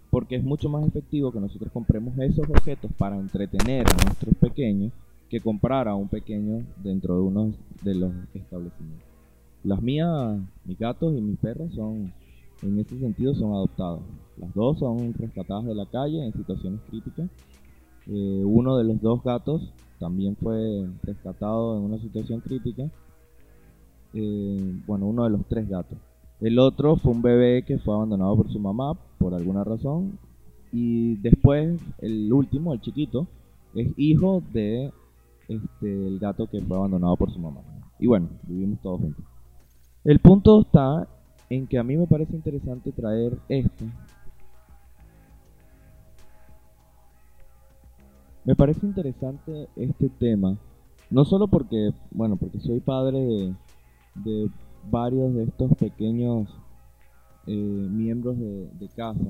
porque 0.10 0.36
es 0.36 0.44
mucho 0.44 0.70
más 0.70 0.86
efectivo 0.86 1.32
que 1.32 1.40
nosotros 1.40 1.72
compremos 1.72 2.18
esos 2.20 2.50
objetos 2.50 2.92
para 2.98 3.18
entretener 3.18 3.86
a 3.88 4.06
nuestros 4.06 4.36
pequeños 4.36 4.92
que 5.30 5.40
comprar 5.40 5.88
a 5.88 5.96
un 5.96 6.08
pequeño 6.08 6.64
dentro 6.84 7.16
de 7.16 7.22
uno 7.22 7.54
de 7.82 7.96
los 7.96 8.14
establecimientos. 8.34 9.08
Las 9.64 9.82
mías, 9.82 10.40
mis 10.66 10.78
gatos 10.78 11.18
y 11.18 11.22
mis 11.22 11.40
perros 11.40 11.74
son, 11.74 12.14
en 12.62 12.80
ese 12.80 13.00
sentido, 13.00 13.34
son 13.34 13.54
adoptados. 13.54 14.02
Las 14.38 14.54
dos 14.54 14.78
son 14.78 15.14
rescatadas 15.14 15.66
de 15.66 15.74
la 15.74 15.86
calle 15.86 16.24
en 16.24 16.34
situaciones 16.34 16.82
críticas. 16.90 17.30
Eh, 18.08 18.44
uno 18.46 18.78
de 18.78 18.84
los 18.84 19.02
dos 19.02 19.24
gatos 19.24 19.74
también 20.00 20.36
fue 20.36 20.88
rescatado 21.04 21.78
en 21.78 21.84
una 21.84 21.98
situación 22.00 22.42
crítica. 22.42 22.90
Eh, 24.14 24.82
bueno, 24.86 25.08
uno 25.08 25.24
de 25.24 25.30
los 25.30 25.46
tres 25.48 25.68
gatos. 25.70 25.98
El 26.42 26.60
otro 26.60 26.98
fue 26.98 27.14
un 27.14 27.22
bebé 27.22 27.64
que 27.64 27.78
fue 27.78 27.94
abandonado 27.96 28.36
por 28.36 28.52
su 28.52 28.60
mamá 28.60 28.94
por 29.18 29.34
alguna 29.34 29.64
razón. 29.64 30.20
Y 30.72 31.16
después, 31.18 31.80
el 32.00 32.34
último, 32.34 32.74
el 32.74 32.82
chiquito, 32.82 33.28
es 33.76 33.88
hijo 33.96 34.44
de 34.52 34.92
este, 35.48 36.08
el 36.08 36.20
gato 36.20 36.48
que 36.48 36.62
fue 36.62 36.78
abandonado 36.78 37.16
por 37.16 37.32
su 37.32 37.40
mamá. 37.40 37.62
Y 38.00 38.08
bueno, 38.08 38.28
vivimos 38.44 38.80
todos 38.82 39.00
juntos. 39.00 39.24
El 40.04 40.20
punto 40.20 40.62
está 40.62 41.08
en 41.50 41.68
que 41.68 41.78
a 41.78 41.84
mí 41.84 41.96
me 41.96 42.08
parece 42.08 42.36
interesante 42.36 42.92
traer 42.92 43.38
esto. 43.48 43.86
Me 48.46 48.56
parece 48.56 48.86
interesante 48.86 49.70
este 49.76 50.10
tema, 50.10 50.58
no 51.10 51.24
solo 51.24 51.48
porque, 51.48 51.92
bueno, 52.12 52.36
porque 52.36 52.60
soy 52.60 52.82
padre 52.82 53.56
de, 54.16 54.50
varios 54.92 55.34
de 55.34 55.44
estos 55.44 55.74
pequeños 55.76 56.50
eh, 57.48 57.54
miembros 57.54 58.38
de, 58.38 58.68
de 58.80 58.90
casa, 58.90 59.24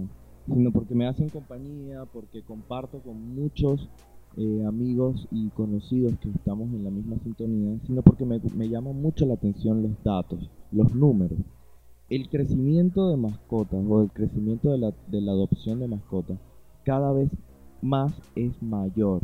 sino 0.48 0.72
porque 0.72 0.96
me 0.96 1.08
hacen 1.08 1.30
compañía, 1.30 2.06
porque 2.12 2.42
comparto 2.42 3.00
con 3.04 3.36
muchos 3.36 3.88
eh, 4.36 4.64
amigos 4.66 5.28
y 5.30 5.50
conocidos 5.50 6.18
que 6.20 6.30
estamos 6.30 6.74
en 6.74 6.84
la 6.84 6.90
misma 6.90 7.18
sintonía, 7.20 7.78
sino 7.86 8.02
porque 8.02 8.26
me, 8.26 8.42
me 8.56 8.68
llaman 8.68 9.00
mucho 9.00 9.28
la 9.28 9.36
atención 9.36 9.84
los 9.84 10.04
datos, 10.04 10.50
los 10.72 10.96
números. 10.96 11.38
El 12.10 12.30
crecimiento 12.30 13.10
de 13.10 13.18
mascotas 13.18 13.86
o 13.88 14.02
el 14.02 14.10
crecimiento 14.10 14.72
de 14.72 14.80
la, 14.80 14.94
de 15.08 15.22
la 15.22 15.34
adopción 15.34 15.80
de 15.80 15.88
mascotas 15.88 16.40
cada 16.84 17.14
vez 17.14 17.30
más 17.84 18.14
es 18.36 18.62
mayor. 18.62 19.22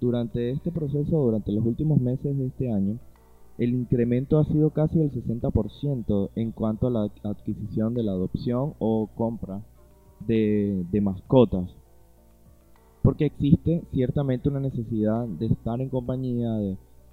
Durante 0.00 0.50
este 0.50 0.70
proceso, 0.70 1.18
durante 1.18 1.52
los 1.52 1.64
últimos 1.64 2.00
meses 2.00 2.36
de 2.36 2.46
este 2.46 2.72
año, 2.72 2.98
el 3.58 3.74
incremento 3.74 4.38
ha 4.38 4.44
sido 4.44 4.70
casi 4.70 4.98
del 4.98 5.12
60% 5.12 6.30
en 6.34 6.50
cuanto 6.52 6.86
a 6.86 6.90
la 6.90 7.10
adquisición 7.24 7.94
de 7.94 8.02
la 8.02 8.12
adopción 8.12 8.74
o 8.78 9.08
compra 9.14 9.60
de, 10.26 10.84
mascotas. 11.02 11.70
porque 13.02 13.26
existe 13.26 13.82
ciertamente 13.92 14.48
una 14.50 14.60
necesidad 14.60 15.26
de 15.26 15.46
estar 15.46 15.80
en 15.80 15.88
compañía, 15.88 16.52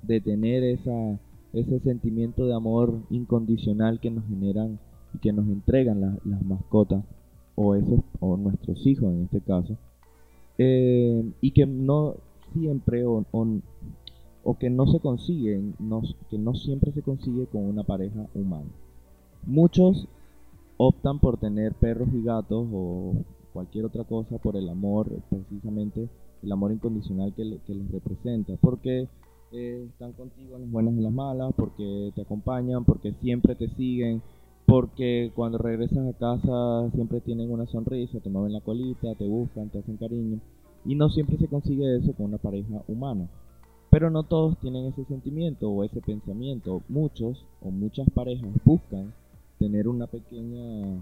de, 0.04 0.22
tener 0.22 0.64
ese 1.54 1.80
sentimiento 1.80 2.46
de 2.46 2.54
amor 2.54 3.00
incondicional 3.10 4.00
que 4.00 4.12
nos 4.12 4.26
generan 4.28 4.80
y 5.14 5.20
que 5.20 5.32
nos 5.32 5.48
entregan 5.48 6.02
la- 6.02 6.18
las 6.26 6.44
mascotas 6.44 7.04
o 7.56 7.76
esos 7.76 8.02
o 8.20 8.36
nuestros 8.38 8.86
hijos 8.86 9.14
en 9.14 9.24
este 9.24 9.42
caso 9.42 9.78
eh, 10.58 11.24
y 11.42 11.52
que 11.52 11.66
no 11.66 12.16
siempre 12.54 13.06
o, 13.06 13.26
o, 13.32 14.58
que 14.58 14.70
no 14.70 14.88
se 14.88 15.00
consigue 15.00 15.62
no, 15.80 16.02
que 16.30 16.38
no 16.38 16.56
siempre 16.56 16.92
se 16.92 17.02
consigue 17.02 17.46
con 17.48 17.64
una 17.64 17.84
pareja 17.84 18.28
humana. 18.34 18.70
Muchos 19.46 20.08
optan 20.78 21.20
por 21.20 21.38
tener 21.38 21.74
perros 21.74 22.10
y 22.14 22.24
gatos 22.24 22.68
o 22.72 23.14
cualquier 23.54 23.86
otra 23.86 24.04
cosa 24.04 24.38
por 24.38 24.56
el 24.56 24.70
amor 24.70 25.10
precisamente 25.30 26.08
el 26.44 26.52
amor 26.52 26.72
incondicional 26.72 27.34
que 27.34 27.44
les 27.44 27.92
representa 27.92 28.54
porque 28.62 29.08
eh, 29.52 29.88
están 29.90 30.12
contigo 30.12 30.58
en 30.58 30.64
las 30.64 30.72
buenas 30.72 30.94
y 30.94 30.98
en 30.98 31.04
las 31.04 31.14
malas, 31.14 31.54
porque 31.56 32.12
te 32.16 32.22
acompañan, 32.22 32.84
porque 32.84 33.14
siempre 33.22 33.56
te 33.56 33.70
siguen, 33.70 34.22
porque 34.68 35.32
cuando 35.34 35.58
regresas 35.58 36.06
a 36.06 36.18
casa 36.18 36.92
siempre 36.94 37.22
tienen 37.22 37.50
una 37.50 37.66
sonrisa, 37.68 38.20
te 38.20 38.30
mueven 38.30 38.52
la 38.52 38.60
colita, 38.60 39.16
te 39.16 39.26
buscan, 39.26 39.70
te 39.70 39.80
hacen 39.80 39.96
cariño. 39.96 40.42
Y 40.84 40.96
no 40.96 41.10
siempre 41.10 41.38
se 41.38 41.48
consigue 41.48 41.96
eso 41.96 42.12
con 42.14 42.28
una 42.28 42.38
pareja 42.38 42.84
humana. 42.90 43.30
Pero 43.90 44.10
no 44.10 44.24
todos 44.24 44.58
tienen 44.60 44.88
ese 44.88 45.06
sentimiento 45.06 45.70
o 45.70 45.86
ese 45.86 46.02
pensamiento. 46.02 46.82
Muchos 46.90 47.46
o 47.62 47.72
muchas 47.72 48.10
parejas 48.10 48.50
buscan 48.66 49.14
tener 49.58 49.88
una 49.88 50.06
pequeña 50.06 51.02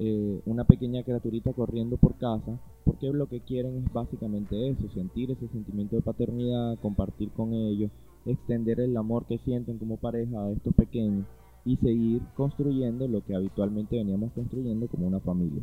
eh, 0.00 0.40
una 0.44 0.64
pequeña 0.64 1.04
criaturita 1.04 1.52
corriendo 1.52 1.96
por 1.96 2.16
casa 2.16 2.58
porque 2.84 3.12
lo 3.12 3.26
que 3.26 3.40
quieren 3.40 3.84
es 3.84 3.92
básicamente 3.92 4.68
eso, 4.68 4.88
sentir 4.94 5.30
ese 5.30 5.46
sentimiento 5.48 5.94
de 5.94 6.02
paternidad, 6.02 6.78
compartir 6.80 7.30
con 7.30 7.54
ellos, 7.54 7.90
extender 8.26 8.80
el 8.80 8.96
amor 8.96 9.26
que 9.26 9.38
sienten 9.38 9.78
como 9.78 9.96
pareja 9.96 10.42
a 10.42 10.50
estos 10.50 10.74
pequeños 10.74 11.26
y 11.64 11.76
seguir 11.76 12.22
construyendo 12.34 13.06
lo 13.06 13.24
que 13.24 13.34
habitualmente 13.34 13.96
veníamos 13.96 14.32
construyendo 14.32 14.86
como 14.88 15.06
una 15.06 15.20
familia. 15.20 15.62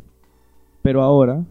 Pero 0.82 1.02
ahora, 1.02 1.44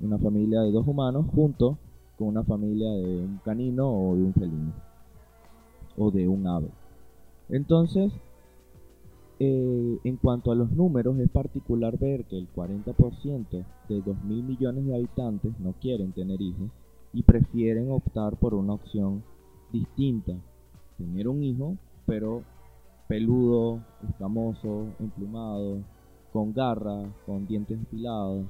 una 0.00 0.18
familia 0.18 0.60
de 0.62 0.72
dos 0.72 0.86
humanos 0.86 1.26
junto 1.34 1.78
con 2.16 2.28
una 2.28 2.44
familia 2.44 2.90
de 2.90 3.20
un 3.20 3.40
canino 3.44 3.88
o 3.88 4.16
de 4.16 4.22
un 4.22 4.34
felino 4.34 4.72
o 5.96 6.10
de 6.10 6.28
un 6.28 6.46
ave. 6.46 6.68
Entonces, 7.48 8.12
eh, 9.40 9.98
en 10.02 10.16
cuanto 10.16 10.50
a 10.50 10.54
los 10.54 10.70
números, 10.72 11.18
es 11.18 11.30
particular 11.30 11.98
ver 11.98 12.24
que 12.24 12.36
el 12.36 12.48
40% 12.52 13.64
de 13.88 14.02
2 14.02 14.24
mil 14.24 14.42
millones 14.42 14.86
de 14.86 14.94
habitantes 14.94 15.58
no 15.60 15.74
quieren 15.80 16.12
tener 16.12 16.40
hijos 16.40 16.70
y 17.12 17.22
prefieren 17.22 17.90
optar 17.90 18.36
por 18.36 18.54
una 18.54 18.74
opción 18.74 19.22
distinta. 19.72 20.34
Tener 20.96 21.28
un 21.28 21.44
hijo, 21.44 21.76
pero 22.06 22.42
peludo, 23.08 23.80
escamoso, 24.08 24.86
emplumado, 25.00 25.78
con 26.32 26.52
garras, 26.52 27.08
con 27.26 27.46
dientes 27.46 27.78
afilados, 27.80 28.44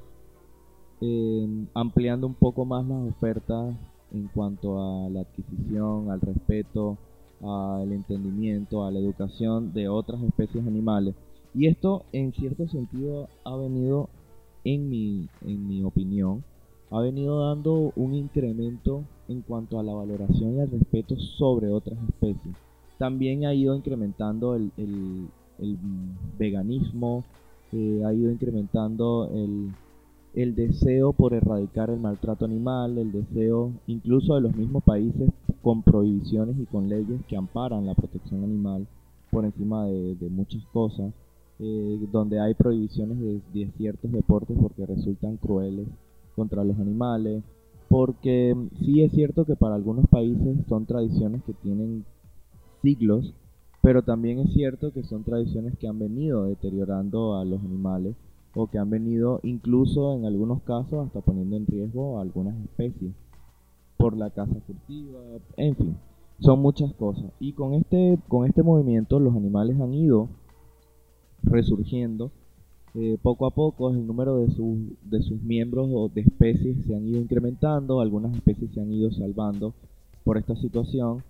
eh, 1.00 1.66
ampliando 1.74 2.26
un 2.26 2.34
poco 2.34 2.64
más 2.64 2.84
las 2.86 3.08
ofertas 3.08 3.74
en 4.12 4.26
cuanto 4.28 4.80
a 4.80 5.08
la 5.08 5.20
adquisición, 5.20 6.10
al 6.10 6.20
respeto, 6.20 6.98
al 7.40 7.92
entendimiento, 7.92 8.84
a 8.84 8.90
la 8.90 8.98
educación 8.98 9.72
de 9.72 9.88
otras 9.88 10.20
especies 10.22 10.66
animales. 10.66 11.14
Y 11.54 11.66
esto, 11.66 12.04
en 12.12 12.32
cierto 12.32 12.68
sentido, 12.68 13.28
ha 13.44 13.56
venido, 13.56 14.08
en 14.64 14.90
mi, 14.90 15.28
en 15.46 15.68
mi 15.68 15.84
opinión, 15.84 16.42
ha 16.90 17.00
venido 17.00 17.48
dando 17.48 17.92
un 17.96 18.14
incremento 18.14 19.04
en 19.28 19.42
cuanto 19.42 19.78
a 19.78 19.82
la 19.82 19.94
valoración 19.94 20.56
y 20.56 20.60
al 20.60 20.70
respeto 20.70 21.16
sobre 21.16 21.70
otras 21.70 21.98
especies. 22.08 22.67
También 22.98 23.46
ha 23.46 23.54
ido 23.54 23.74
incrementando 23.76 24.54
el, 24.56 24.72
el- 24.76 25.28
el 25.58 25.78
veganismo, 26.38 27.24
eh, 27.72 28.02
ha 28.04 28.12
ido 28.14 28.30
incrementando 28.32 29.30
el, 29.34 29.74
el 30.34 30.54
deseo 30.54 31.12
por 31.12 31.34
erradicar 31.34 31.90
el 31.90 32.00
maltrato 32.00 32.44
animal, 32.44 32.98
el 32.98 33.12
deseo 33.12 33.72
incluso 33.86 34.34
de 34.36 34.42
los 34.42 34.54
mismos 34.54 34.82
países 34.84 35.30
con 35.62 35.82
prohibiciones 35.82 36.56
y 36.58 36.66
con 36.66 36.88
leyes 36.88 37.20
que 37.26 37.36
amparan 37.36 37.86
la 37.86 37.94
protección 37.94 38.44
animal 38.44 38.86
por 39.30 39.44
encima 39.44 39.86
de, 39.86 40.28
muchas 40.30 40.64
cosas, 40.72 41.12
eh, 41.58 41.98
donde 42.12 42.40
hay 42.40 42.54
prohibiciones 42.54 43.18
de 43.52 43.70
ciertos 43.76 44.12
deportes 44.12 44.56
porque 44.60 44.86
resultan 44.86 45.36
crueles 45.36 45.88
contra 46.34 46.64
los 46.64 46.78
animales, 46.78 47.42
porque 47.88 48.54
sí 48.80 49.02
es 49.02 49.12
cierto 49.12 49.44
que 49.44 49.56
para 49.56 49.74
algunos 49.74 50.06
países 50.08 50.56
son 50.68 50.86
tradiciones 50.86 51.42
que 51.44 51.52
tienen 51.54 52.04
siglos, 52.82 53.34
pero 53.82 54.02
también 54.02 54.40
es 54.40 54.52
cierto 54.52 54.92
que 54.92 55.02
son 55.02 55.24
tradiciones 55.24 55.76
que 55.78 55.88
han 55.88 55.98
venido 55.98 56.44
deteriorando 56.44 57.36
a 57.36 57.44
los 57.44 57.60
animales 57.60 58.14
o 58.54 58.66
que 58.66 58.78
han 58.78 58.90
venido 58.90 59.40
incluso 59.42 60.14
en 60.16 60.24
algunos 60.24 60.62
casos 60.62 61.06
hasta 61.06 61.20
poniendo 61.20 61.56
en 61.56 61.66
riesgo 61.66 62.18
a 62.18 62.22
algunas 62.22 62.56
especies 62.64 63.12
por 63.96 64.16
la 64.16 64.30
caza 64.30 64.54
furtiva, 64.66 65.18
en 65.56 65.76
fin, 65.76 65.96
son 66.40 66.60
muchas 66.60 66.92
cosas. 66.94 67.30
Y 67.40 67.52
con 67.52 67.74
este, 67.74 68.18
con 68.28 68.46
este 68.46 68.62
movimiento 68.62 69.18
los 69.18 69.34
animales 69.34 69.80
han 69.80 69.92
ido 69.92 70.28
resurgiendo 71.42 72.30
eh, 72.94 73.18
poco 73.22 73.46
a 73.46 73.50
poco, 73.50 73.90
el 73.90 74.06
número 74.06 74.38
de, 74.38 74.50
sus 74.50 74.78
de 75.02 75.22
sus 75.22 75.42
miembros 75.42 75.90
o 75.92 76.08
de 76.08 76.22
especies 76.22 76.76
se 76.86 76.96
han 76.96 77.06
ido 77.06 77.20
incrementando, 77.20 78.00
algunas 78.00 78.34
especies 78.34 78.70
se 78.72 78.80
han 78.80 78.92
ido 78.92 79.10
salvando 79.12 79.74
por 80.24 80.38
esta 80.38 80.56
situación, 80.56 81.22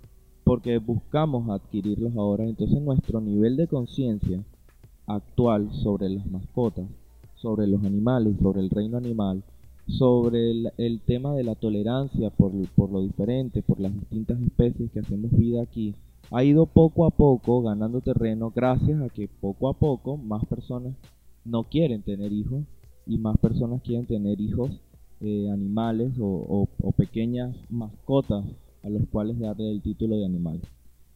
porque 0.49 0.79
buscamos 0.79 1.51
adquirirlos 1.51 2.17
ahora, 2.17 2.43
entonces 2.43 2.81
nuestro 2.81 3.21
nivel 3.21 3.59
de 3.59 3.67
conciencia 3.67 4.43
actual 5.07 5.71
sobre 5.75 6.09
las 6.09 6.27
mascotas, 6.27 6.87
sobre 7.35 7.67
los 7.67 7.85
animales, 7.85 8.35
sobre 8.41 8.63
el 8.63 8.71
reino 8.71 8.97
animal, 8.97 9.43
sobre 9.87 10.53
el, 10.79 11.01
tema 11.05 11.35
de 11.35 11.45
la 11.45 11.55
tolerancia 11.55 12.31
por, 12.31 12.55
lo 12.91 13.03
diferente, 13.03 13.61
por 13.61 13.79
las 13.79 13.93
distintas 13.93 14.41
especies 14.41 14.91
que 14.91 15.01
hacemos 15.01 15.33
vida 15.33 15.61
aquí, 15.61 15.95
ha 16.31 16.43
ido 16.43 16.65
poco 16.65 17.05
a 17.05 17.11
poco 17.11 17.61
ganando 17.61 18.01
terreno 18.01 18.51
gracias 18.57 19.03
a 19.03 19.11
que 19.11 19.29
poco 19.29 19.69
a 19.69 19.75
poco 19.75 20.17
más 20.17 20.47
personas 20.47 20.95
no 21.45 21.65
quieren 21.65 22.01
tener 22.01 22.33
hijos 22.33 22.65
y 23.07 23.19
más 23.19 23.37
personas 23.37 23.83
quieren 23.83 24.07
tener 24.07 24.41
hijos 24.41 24.71
eh, 25.21 25.51
animales 25.51 26.15
o 26.19 26.67
pequeñas 26.97 27.55
mascotas 27.69 28.47
los 28.89 29.09
cuales 29.09 29.39
darle 29.39 29.71
el 29.71 29.83
título 29.83 30.17
de 30.17 30.25
animal. 30.27 30.61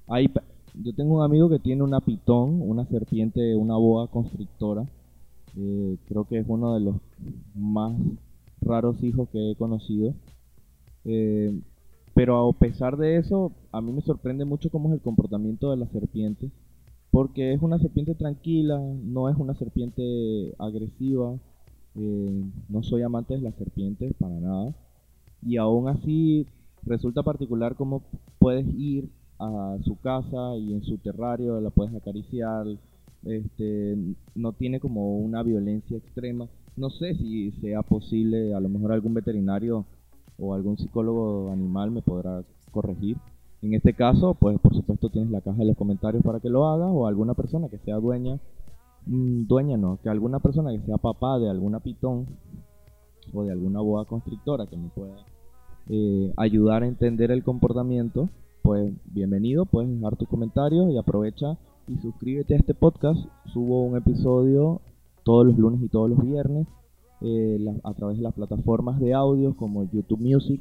Hay, 0.08 0.28
yo 0.74 0.92
tengo 0.94 1.16
un 1.16 1.22
amigo 1.24 1.48
que 1.48 1.58
tiene 1.58 1.82
una 1.82 2.00
pitón, 2.00 2.60
una 2.62 2.84
serpiente, 2.86 3.54
una 3.56 3.76
boa 3.76 4.08
constrictora. 4.08 4.86
eh, 5.56 5.96
creo 6.08 6.24
que 6.24 6.38
es 6.38 6.46
uno 6.48 6.74
de 6.74 6.80
los 6.80 6.96
más 7.54 7.94
raros 8.60 9.02
hijos 9.02 9.28
que 9.30 9.50
he 9.50 9.56
conocido. 9.56 10.14
Eh, 11.04 11.52
pero 12.14 12.48
a 12.48 12.52
pesar 12.52 12.96
de 12.96 13.16
eso, 13.16 13.52
a 13.72 13.80
mí 13.80 13.92
me 13.92 14.02
sorprende 14.02 14.44
mucho 14.44 14.70
cómo 14.70 14.88
es 14.88 14.94
el 14.94 15.00
comportamiento 15.00 15.70
de 15.70 15.76
la 15.78 15.86
serpiente. 15.88 16.50
Porque 17.10 17.52
es 17.52 17.62
una 17.62 17.78
serpiente 17.78 18.14
tranquila, 18.14 18.80
no 19.04 19.28
es 19.28 19.36
una 19.36 19.54
serpiente 19.54 20.54
agresiva. 20.58 21.34
eh, 21.94 22.42
no 22.68 22.82
soy 22.82 23.02
amante 23.02 23.34
de 23.34 23.42
las 23.42 23.54
serpientes 23.56 24.14
para 24.18 24.34
nada. 24.40 24.74
Y 25.42 25.56
aún 25.58 25.88
así 25.88 26.46
resulta 26.84 27.22
particular 27.22 27.76
cómo 27.76 28.02
puedes 28.38 28.66
ir 28.74 29.08
a 29.38 29.76
su 29.84 29.96
casa 30.00 30.56
y 30.56 30.72
en 30.72 30.82
su 30.82 30.98
terrario 30.98 31.60
la 31.60 31.70
puedes 31.70 31.94
acariciar. 31.94 32.66
Este, 33.24 33.96
no 34.34 34.52
tiene 34.52 34.80
como 34.80 35.18
una 35.18 35.42
violencia 35.42 35.96
extrema. 35.96 36.48
No 36.76 36.90
sé 36.90 37.14
si 37.14 37.52
sea 37.60 37.82
posible, 37.82 38.54
a 38.54 38.60
lo 38.60 38.68
mejor 38.68 38.92
algún 38.92 39.14
veterinario 39.14 39.84
o 40.38 40.54
algún 40.54 40.78
psicólogo 40.78 41.50
animal 41.52 41.90
me 41.90 42.02
podrá 42.02 42.42
corregir. 42.70 43.16
En 43.60 43.74
este 43.74 43.94
caso, 43.94 44.34
pues 44.34 44.58
por 44.58 44.74
supuesto 44.74 45.08
tienes 45.08 45.30
la 45.30 45.40
caja 45.40 45.58
de 45.58 45.66
los 45.66 45.76
comentarios 45.76 46.24
para 46.24 46.40
que 46.40 46.48
lo 46.48 46.66
hagas 46.66 46.90
o 46.92 47.06
alguna 47.06 47.34
persona 47.34 47.68
que 47.68 47.78
sea 47.78 47.96
dueña, 47.96 48.40
mm, 49.06 49.46
dueña 49.46 49.76
no, 49.76 49.98
que 50.02 50.08
alguna 50.08 50.40
persona 50.40 50.72
que 50.72 50.80
sea 50.80 50.96
papá 50.96 51.38
de 51.38 51.48
alguna 51.48 51.78
pitón 51.78 52.26
o 53.32 53.44
de 53.44 53.52
alguna 53.52 53.80
boa 53.80 54.04
constrictora 54.04 54.66
que 54.66 54.76
me 54.76 54.88
pueda 54.88 55.14
eh, 55.88 56.32
ayudar 56.36 56.82
a 56.82 56.86
entender 56.86 57.30
el 57.30 57.42
comportamiento, 57.42 58.28
pues 58.62 58.92
bienvenido, 59.06 59.66
puedes 59.66 59.90
dejar 59.90 60.16
tus 60.16 60.28
comentarios 60.28 60.90
y 60.90 60.96
aprovecha 60.98 61.58
y 61.88 61.96
suscríbete 61.98 62.54
a 62.54 62.58
este 62.58 62.74
podcast. 62.74 63.20
Subo 63.52 63.84
un 63.84 63.96
episodio 63.96 64.80
todos 65.24 65.46
los 65.46 65.58
lunes 65.58 65.82
y 65.82 65.88
todos 65.88 66.10
los 66.10 66.22
viernes 66.22 66.66
eh, 67.20 67.58
a 67.84 67.94
través 67.94 68.16
de 68.16 68.22
las 68.22 68.34
plataformas 68.34 68.98
de 69.00 69.14
audio 69.14 69.56
como 69.56 69.84
YouTube 69.84 70.20
Music, 70.20 70.60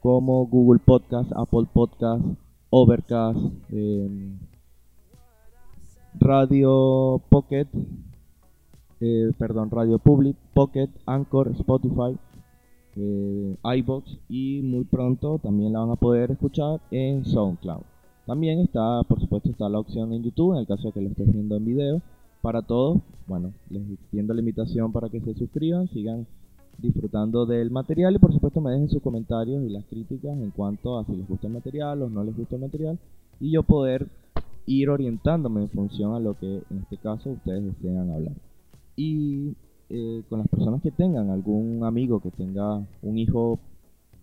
como 0.00 0.46
Google 0.46 0.80
Podcast, 0.84 1.30
Apple 1.34 1.66
Podcast, 1.72 2.24
Overcast, 2.70 3.38
em, 3.70 4.38
Radio 6.14 7.20
Pocket, 7.28 7.68
eh, 9.00 9.32
perdón, 9.38 9.70
Radio 9.70 9.98
Public, 9.98 10.36
Pocket, 10.54 10.88
Anchor, 11.06 11.48
Spotify, 11.52 12.18
eh, 12.98 13.56
iBox 13.78 14.18
y 14.28 14.60
muy 14.62 14.84
pronto 14.84 15.38
también 15.38 15.72
la 15.72 15.80
van 15.80 15.90
a 15.90 15.96
poder 15.96 16.30
escuchar 16.32 16.80
en 16.90 17.24
SoundCloud. 17.24 17.82
También 18.26 18.58
está, 18.60 19.02
por 19.04 19.20
supuesto, 19.20 19.50
está 19.50 19.68
la 19.68 19.78
opción 19.78 20.12
en 20.12 20.22
YouTube 20.22 20.52
en 20.52 20.60
el 20.60 20.66
caso 20.66 20.92
que 20.92 21.00
lo 21.00 21.08
estés 21.08 21.32
viendo 21.32 21.56
en 21.56 21.64
video. 21.64 22.02
Para 22.42 22.62
todos, 22.62 22.98
bueno, 23.26 23.52
les 23.70 23.90
extiendo 23.90 24.34
la 24.34 24.40
invitación 24.40 24.92
para 24.92 25.08
que 25.08 25.20
se 25.20 25.34
suscriban, 25.34 25.88
sigan 25.88 26.26
disfrutando 26.78 27.46
del 27.46 27.70
material 27.70 28.14
y 28.14 28.18
por 28.18 28.32
supuesto 28.32 28.60
me 28.60 28.70
dejen 28.70 28.88
sus 28.88 29.02
comentarios 29.02 29.64
y 29.64 29.68
las 29.68 29.84
críticas 29.86 30.38
en 30.38 30.50
cuanto 30.50 30.98
a 30.98 31.04
si 31.04 31.16
les 31.16 31.28
gusta 31.28 31.48
el 31.48 31.54
material 31.54 32.02
o 32.02 32.08
no 32.08 32.22
les 32.22 32.36
gusta 32.36 32.54
el 32.54 32.62
material 32.62 32.98
y 33.40 33.50
yo 33.50 33.64
poder 33.64 34.06
ir 34.66 34.90
orientándome 34.90 35.62
en 35.62 35.70
función 35.70 36.14
a 36.14 36.20
lo 36.20 36.38
que 36.38 36.62
en 36.70 36.78
este 36.78 36.98
caso 36.98 37.30
ustedes 37.30 37.64
desean 37.64 38.10
hablar. 38.10 38.34
Y 38.96 39.54
eh, 39.90 40.22
con 40.28 40.38
las 40.38 40.48
personas 40.48 40.82
que 40.82 40.90
tengan 40.90 41.30
algún 41.30 41.84
amigo 41.84 42.20
que 42.20 42.30
tenga 42.30 42.84
un 43.02 43.18
hijo 43.18 43.58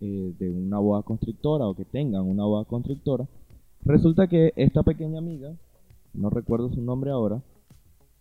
eh, 0.02 0.34
de 0.40 0.52
una 0.52 0.80
boa 0.80 1.04
constrictora 1.04 1.68
o 1.68 1.76
que 1.76 1.86
tengan 1.86 2.24
una 2.24 2.46
boa 2.46 2.66
constrictora, 2.66 3.28
resulta 3.84 4.28
que 4.28 4.54
esta 4.56 4.84
pequeña 4.84 5.20
amiga, 5.20 5.54
no 6.14 6.30
recuerdo 6.30 6.70
su 6.74 6.82
nombre 6.82 7.12
ahora, 7.12 7.42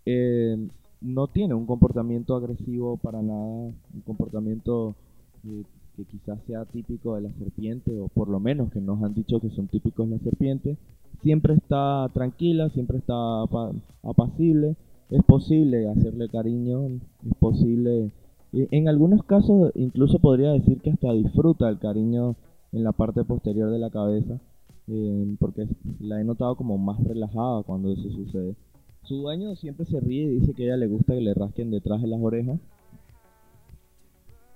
eh, 0.06 0.56
no 1.00 1.26
tiene 1.26 1.54
un 1.54 1.66
comportamiento 1.66 2.34
agresivo 2.34 2.96
para 2.96 3.20
nada, 3.20 3.72
un 3.94 4.00
comportamiento 4.06 4.94
que 5.42 6.04
quizás 6.04 6.38
sea 6.46 6.64
típico 6.64 7.14
de 7.14 7.22
la 7.22 7.32
serpiente, 7.38 7.98
o 8.00 8.08
por 8.08 8.28
lo 8.28 8.40
menos 8.40 8.72
que 8.72 8.80
nos 8.80 9.02
han 9.02 9.14
dicho 9.14 9.38
que 9.38 9.50
son 9.50 9.68
típicos 9.68 10.08
de 10.08 10.16
la 10.16 10.22
serpiente. 10.22 10.76
Siempre 11.22 11.54
está 11.54 12.08
tranquila, 12.12 12.68
siempre 12.70 12.98
está 12.98 13.42
apa- 13.42 13.72
apacible, 14.02 14.76
es 15.14 15.22
posible 15.22 15.88
hacerle 15.88 16.28
cariño, 16.28 16.86
es 16.86 17.34
posible, 17.38 18.10
en 18.52 18.88
algunos 18.88 19.22
casos 19.22 19.70
incluso 19.76 20.18
podría 20.18 20.50
decir 20.50 20.80
que 20.80 20.90
hasta 20.90 21.12
disfruta 21.12 21.68
el 21.68 21.78
cariño 21.78 22.34
en 22.72 22.82
la 22.82 22.90
parte 22.90 23.22
posterior 23.22 23.70
de 23.70 23.78
la 23.78 23.90
cabeza, 23.90 24.40
eh, 24.88 25.36
porque 25.38 25.68
la 26.00 26.20
he 26.20 26.24
notado 26.24 26.56
como 26.56 26.78
más 26.78 27.02
relajada 27.04 27.62
cuando 27.62 27.92
eso 27.92 28.10
sucede. 28.10 28.56
Su 29.04 29.18
dueño 29.18 29.54
siempre 29.54 29.86
se 29.86 30.00
ríe 30.00 30.24
y 30.24 30.40
dice 30.40 30.52
que 30.52 30.64
a 30.64 30.66
ella 30.66 30.78
le 30.78 30.88
gusta 30.88 31.14
que 31.14 31.20
le 31.20 31.34
rasquen 31.34 31.70
detrás 31.70 32.02
de 32.02 32.08
las 32.08 32.20
orejas. 32.20 32.58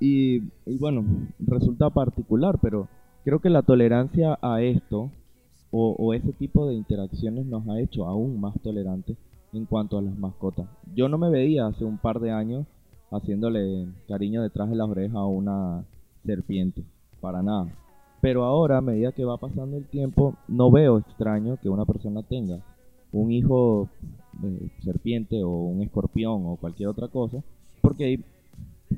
Y, 0.01 0.43
y 0.67 0.79
bueno, 0.81 1.05
resulta 1.39 1.91
particular, 1.91 2.59
pero 2.61 2.89
creo 3.25 3.39
que 3.41 3.51
la 3.51 3.63
tolerancia 3.63 4.39
a 4.43 4.61
esto 4.61 5.13
o, 5.71 5.95
o 5.97 6.15
ese 6.15 6.33
tipo 6.33 6.67
de 6.67 6.75
interacciones 6.75 7.47
nos 7.47 7.69
ha 7.69 7.79
hecho 7.81 8.07
aún 8.07 8.41
más 8.41 8.61
tolerantes 8.61 9.17
en 9.53 9.65
cuanto 9.67 9.99
a 9.99 10.03
las 10.03 10.17
mascotas. 10.17 10.67
Yo 10.95 11.09
no 11.09 11.19
me 11.19 11.31
veía 11.31 11.67
hace 11.67 11.85
un 11.85 11.99
par 11.99 12.21
de 12.21 12.31
años 12.31 12.67
haciéndole 13.11 13.87
cariño 14.07 14.43
detrás 14.43 14.69
de 14.69 14.77
las 14.77 14.89
orejas 14.89 15.17
a 15.17 15.25
una 15.25 15.85
serpiente, 16.25 16.85
para 17.21 17.43
nada. 17.43 17.73
Pero 18.21 18.45
ahora, 18.45 18.79
a 18.79 18.83
medida 18.83 19.13
que 19.13 19.25
va 19.25 19.39
pasando 19.39 19.77
el 19.77 19.87
tiempo, 19.87 20.35
no 20.49 20.71
veo 20.71 20.99
extraño 20.99 21.57
que 21.57 21.69
una 21.69 21.85
persona 21.85 22.23
tenga 22.23 22.61
un 23.13 23.33
hijo 23.33 23.89
eh, 24.43 24.71
serpiente 24.83 25.43
o 25.43 25.51
un 25.51 25.83
escorpión 25.83 26.43
o 26.47 26.57
cualquier 26.57 26.89
otra 26.89 27.09
cosa, 27.09 27.43
porque 27.81 28.21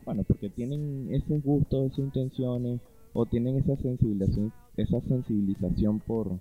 bueno, 0.05 0.25
porque 0.25 0.49
tienen 0.51 1.09
ese 1.13 1.39
gusto, 1.39 1.85
esas 1.85 1.99
intenciones 1.99 2.81
o 3.13 3.27
tienen 3.27 3.57
esa 3.57 3.77
sensibilización, 3.77 4.53
esa 4.77 5.01
sensibilización 5.03 6.01
por 6.01 6.39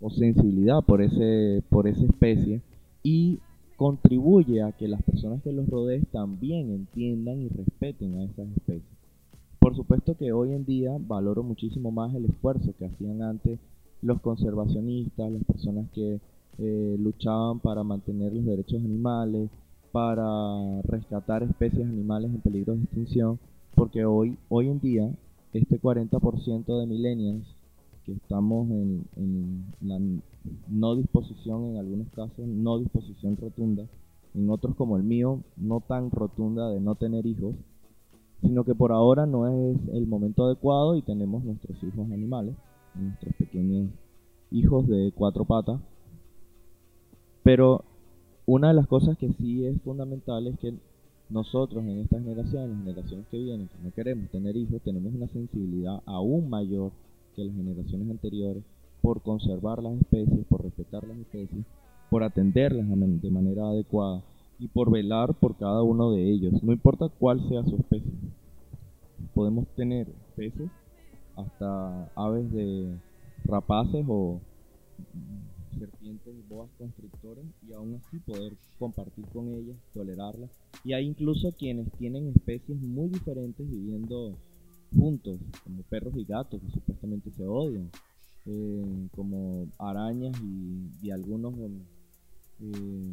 o 0.00 0.10
sensibilidad 0.10 0.82
por 0.82 1.02
ese 1.02 1.62
por 1.70 1.88
esa 1.88 2.04
especie 2.04 2.62
y 3.02 3.38
contribuye 3.76 4.62
a 4.62 4.72
que 4.72 4.88
las 4.88 5.02
personas 5.02 5.42
que 5.42 5.52
los 5.52 5.68
rodeen 5.68 6.04
también 6.06 6.70
entiendan 6.72 7.40
y 7.40 7.48
respeten 7.48 8.18
a 8.18 8.24
esas 8.24 8.48
especies. 8.56 8.98
Por 9.60 9.76
supuesto 9.76 10.16
que 10.16 10.32
hoy 10.32 10.52
en 10.52 10.64
día 10.64 10.96
valoro 10.98 11.42
muchísimo 11.42 11.90
más 11.90 12.14
el 12.14 12.24
esfuerzo 12.24 12.74
que 12.78 12.86
hacían 12.86 13.22
antes 13.22 13.60
los 14.02 14.20
conservacionistas, 14.20 15.30
las 15.30 15.44
personas 15.44 15.88
que 15.92 16.20
eh, 16.58 16.96
luchaban 16.98 17.60
para 17.60 17.84
mantener 17.84 18.32
los 18.32 18.44
derechos 18.44 18.82
animales, 18.84 19.50
para 19.92 20.82
rescatar 20.82 21.42
especies 21.42 21.86
animales 21.86 22.30
en 22.32 22.40
peligro 22.40 22.74
de 22.74 22.82
extinción, 22.82 23.38
porque 23.74 24.04
hoy, 24.04 24.36
hoy 24.48 24.68
en 24.68 24.80
día 24.80 25.10
este 25.52 25.80
40% 25.80 26.80
de 26.80 26.86
millennials 26.86 27.46
que 28.08 28.14
estamos 28.14 28.70
en, 28.70 29.04
en 29.16 29.66
la 29.82 30.00
no 30.68 30.96
disposición, 30.96 31.66
en 31.66 31.76
algunos 31.76 32.08
casos 32.08 32.46
no 32.46 32.78
disposición 32.78 33.36
rotunda, 33.36 33.86
en 34.34 34.48
otros 34.48 34.74
como 34.76 34.96
el 34.96 35.02
mío, 35.02 35.42
no 35.58 35.80
tan 35.86 36.10
rotunda 36.10 36.70
de 36.70 36.80
no 36.80 36.94
tener 36.94 37.26
hijos, 37.26 37.54
sino 38.40 38.64
que 38.64 38.74
por 38.74 38.92
ahora 38.92 39.26
no 39.26 39.46
es 39.46 39.76
el 39.92 40.06
momento 40.06 40.46
adecuado 40.46 40.96
y 40.96 41.02
tenemos 41.02 41.44
nuestros 41.44 41.82
hijos 41.82 42.10
animales, 42.10 42.54
nuestros 42.94 43.34
pequeños 43.34 43.90
hijos 44.52 44.88
de 44.88 45.12
cuatro 45.14 45.44
patas. 45.44 45.78
Pero 47.42 47.84
una 48.46 48.68
de 48.68 48.74
las 48.74 48.86
cosas 48.86 49.18
que 49.18 49.30
sí 49.34 49.66
es 49.66 49.78
fundamental 49.82 50.46
es 50.46 50.58
que 50.60 50.72
nosotros 51.28 51.84
en 51.84 51.98
esta 51.98 52.18
generación, 52.18 52.64
en 52.64 52.70
las 52.70 52.78
generaciones 52.78 53.26
que 53.30 53.36
vienen, 53.36 53.68
que 53.68 53.84
no 53.84 53.92
queremos 53.92 54.30
tener 54.30 54.56
hijos, 54.56 54.80
tenemos 54.80 55.12
una 55.12 55.28
sensibilidad 55.28 56.00
aún 56.06 56.48
mayor 56.48 56.90
que 57.38 57.44
las 57.44 57.54
generaciones 57.54 58.10
anteriores 58.10 58.64
por 59.00 59.22
conservar 59.22 59.80
las 59.80 59.94
especies, 59.94 60.44
por 60.48 60.64
respetar 60.64 61.06
las 61.06 61.16
especies, 61.18 61.64
por 62.10 62.24
atenderlas 62.24 62.88
de 63.22 63.30
manera 63.30 63.68
adecuada 63.68 64.24
y 64.58 64.66
por 64.66 64.90
velar 64.90 65.34
por 65.34 65.56
cada 65.56 65.84
uno 65.84 66.10
de 66.10 66.32
ellos, 66.32 66.60
no 66.64 66.72
importa 66.72 67.08
cuál 67.08 67.48
sea 67.48 67.62
su 67.62 67.76
especie. 67.76 68.10
Podemos 69.34 69.68
tener 69.76 70.08
peces, 70.34 70.68
hasta 71.36 72.10
aves 72.16 72.50
de 72.52 72.98
rapaces 73.44 74.04
o 74.08 74.40
serpientes 75.78 76.34
boas 76.48 76.70
constrictoras 76.76 77.44
y 77.68 77.72
aún 77.72 77.94
así 77.94 78.18
poder 78.18 78.54
compartir 78.80 79.24
con 79.26 79.46
ellas, 79.46 79.76
tolerarlas. 79.94 80.50
Y 80.82 80.92
hay 80.92 81.06
incluso 81.06 81.52
quienes 81.52 81.88
tienen 81.98 82.26
especies 82.34 82.80
muy 82.80 83.08
diferentes 83.10 83.70
viviendo 83.70 84.36
juntos, 84.96 85.38
como 85.64 85.82
perros 85.82 86.14
y 86.16 86.24
gatos 86.24 86.60
que 86.60 86.70
supuestamente 86.70 87.30
se 87.30 87.46
odian, 87.46 87.90
eh, 88.46 89.08
como 89.14 89.66
arañas 89.78 90.36
y, 91.02 91.10
algunos 91.10 91.54
eh, 92.60 93.12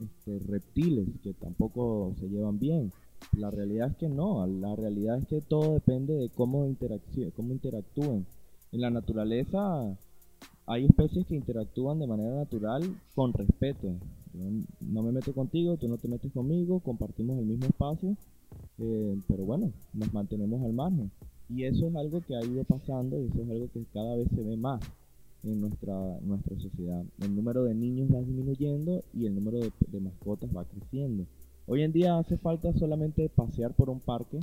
este, 0.00 0.38
reptiles 0.46 1.08
que 1.22 1.32
tampoco 1.34 2.14
se 2.18 2.28
llevan 2.28 2.58
bien. 2.58 2.92
La 3.36 3.50
realidad 3.50 3.90
es 3.90 3.96
que 3.96 4.08
no, 4.08 4.46
la 4.46 4.74
realidad 4.76 5.18
es 5.18 5.26
que 5.26 5.40
todo 5.40 5.74
depende 5.74 6.14
de 6.14 6.28
cómo, 6.30 6.74
cómo 7.34 7.52
interactúen. 7.52 8.26
En 8.72 8.80
la 8.80 8.90
naturaleza 8.90 9.96
hay 10.66 10.84
especies 10.84 11.26
que 11.26 11.36
interactúan 11.36 11.98
de 11.98 12.06
manera 12.06 12.36
natural 12.36 12.82
con 13.14 13.32
respeto. 13.32 13.88
Yo 14.34 14.44
no 14.80 15.02
me 15.02 15.12
meto 15.12 15.32
contigo, 15.32 15.76
tú 15.76 15.88
no 15.88 15.98
te 15.98 16.08
metes 16.08 16.32
conmigo, 16.32 16.80
compartimos 16.80 17.38
el 17.38 17.46
mismo 17.46 17.66
espacio, 17.66 18.16
eh, 18.78 19.16
pero 19.28 19.44
bueno, 19.44 19.72
nos 19.94 20.12
mantenemos 20.12 20.64
al 20.64 20.72
margen. 20.72 21.10
Y 21.48 21.64
eso 21.64 21.86
es 21.86 21.94
algo 21.94 22.20
que 22.20 22.34
ha 22.36 22.44
ido 22.44 22.64
pasando 22.64 23.20
y 23.20 23.26
eso 23.26 23.42
es 23.42 23.50
algo 23.50 23.68
que 23.72 23.84
cada 23.92 24.16
vez 24.16 24.28
se 24.34 24.42
ve 24.42 24.56
más 24.56 24.80
en 25.44 25.60
nuestra, 25.60 25.94
nuestra 26.22 26.58
sociedad. 26.58 27.04
El 27.20 27.36
número 27.36 27.64
de 27.64 27.74
niños 27.74 28.12
va 28.12 28.20
disminuyendo 28.20 29.04
y 29.14 29.26
el 29.26 29.34
número 29.34 29.58
de, 29.60 29.70
de 29.88 30.00
mascotas 30.00 30.50
va 30.54 30.64
creciendo. 30.64 31.24
Hoy 31.68 31.82
en 31.82 31.92
día 31.92 32.18
hace 32.18 32.36
falta 32.38 32.72
solamente 32.74 33.28
pasear 33.28 33.72
por 33.74 33.90
un 33.90 34.00
parque, 34.00 34.38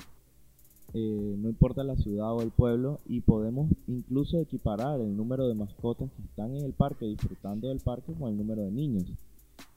eh, 0.93 1.35
no 1.37 1.49
importa 1.49 1.83
la 1.83 1.95
ciudad 1.95 2.33
o 2.33 2.41
el 2.41 2.51
pueblo, 2.51 2.99
y 3.07 3.21
podemos 3.21 3.69
incluso 3.87 4.39
equiparar 4.39 4.99
el 4.99 5.15
número 5.15 5.47
de 5.47 5.55
mascotas 5.55 6.09
que 6.11 6.23
están 6.23 6.55
en 6.55 6.65
el 6.65 6.73
parque 6.73 7.05
disfrutando 7.05 7.69
del 7.69 7.79
parque 7.79 8.13
con 8.13 8.29
el 8.29 8.37
número 8.37 8.61
de 8.63 8.71
niños. 8.71 9.05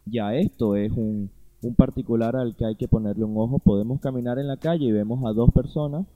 Ya 0.04 0.34
esto 0.34 0.76
es 0.76 0.92
un, 0.92 1.30
un 1.62 1.74
particular 1.74 2.36
al 2.36 2.56
que 2.56 2.64
hay 2.64 2.76
que 2.76 2.88
ponerle 2.88 3.24
un 3.24 3.36
ojo. 3.36 3.58
Podemos 3.58 4.00
caminar 4.00 4.38
en 4.38 4.48
la 4.48 4.56
calle 4.56 4.86
y 4.86 4.92
vemos 4.92 5.24
a 5.24 5.32
dos 5.32 5.50
personas 5.52 6.06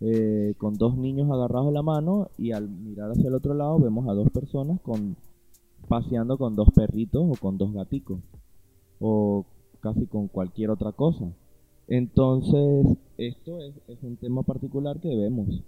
eh, 0.00 0.54
con 0.58 0.74
dos 0.74 0.96
niños 0.96 1.30
agarrados 1.30 1.68
de 1.68 1.72
la 1.72 1.82
mano 1.82 2.30
y 2.38 2.52
al 2.52 2.68
mirar 2.68 3.10
hacia 3.10 3.28
el 3.28 3.34
otro 3.34 3.54
lado 3.54 3.78
vemos 3.78 4.08
a 4.08 4.12
dos 4.12 4.30
personas 4.30 4.80
con 4.80 5.16
paseando 5.88 6.36
con 6.38 6.54
dos 6.54 6.68
perritos 6.74 7.24
o 7.28 7.34
con 7.40 7.56
dos 7.58 7.72
gaticos 7.72 8.20
o 9.00 9.44
casi 9.80 10.06
con 10.06 10.28
cualquier 10.28 10.70
otra 10.70 10.92
cosa. 10.92 11.32
Entonces, 11.88 12.86
esto 13.16 13.60
es, 13.60 13.74
es 13.88 14.02
un 14.02 14.16
tema 14.16 14.42
particular 14.42 15.00
que 15.00 15.08
debemos 15.08 15.62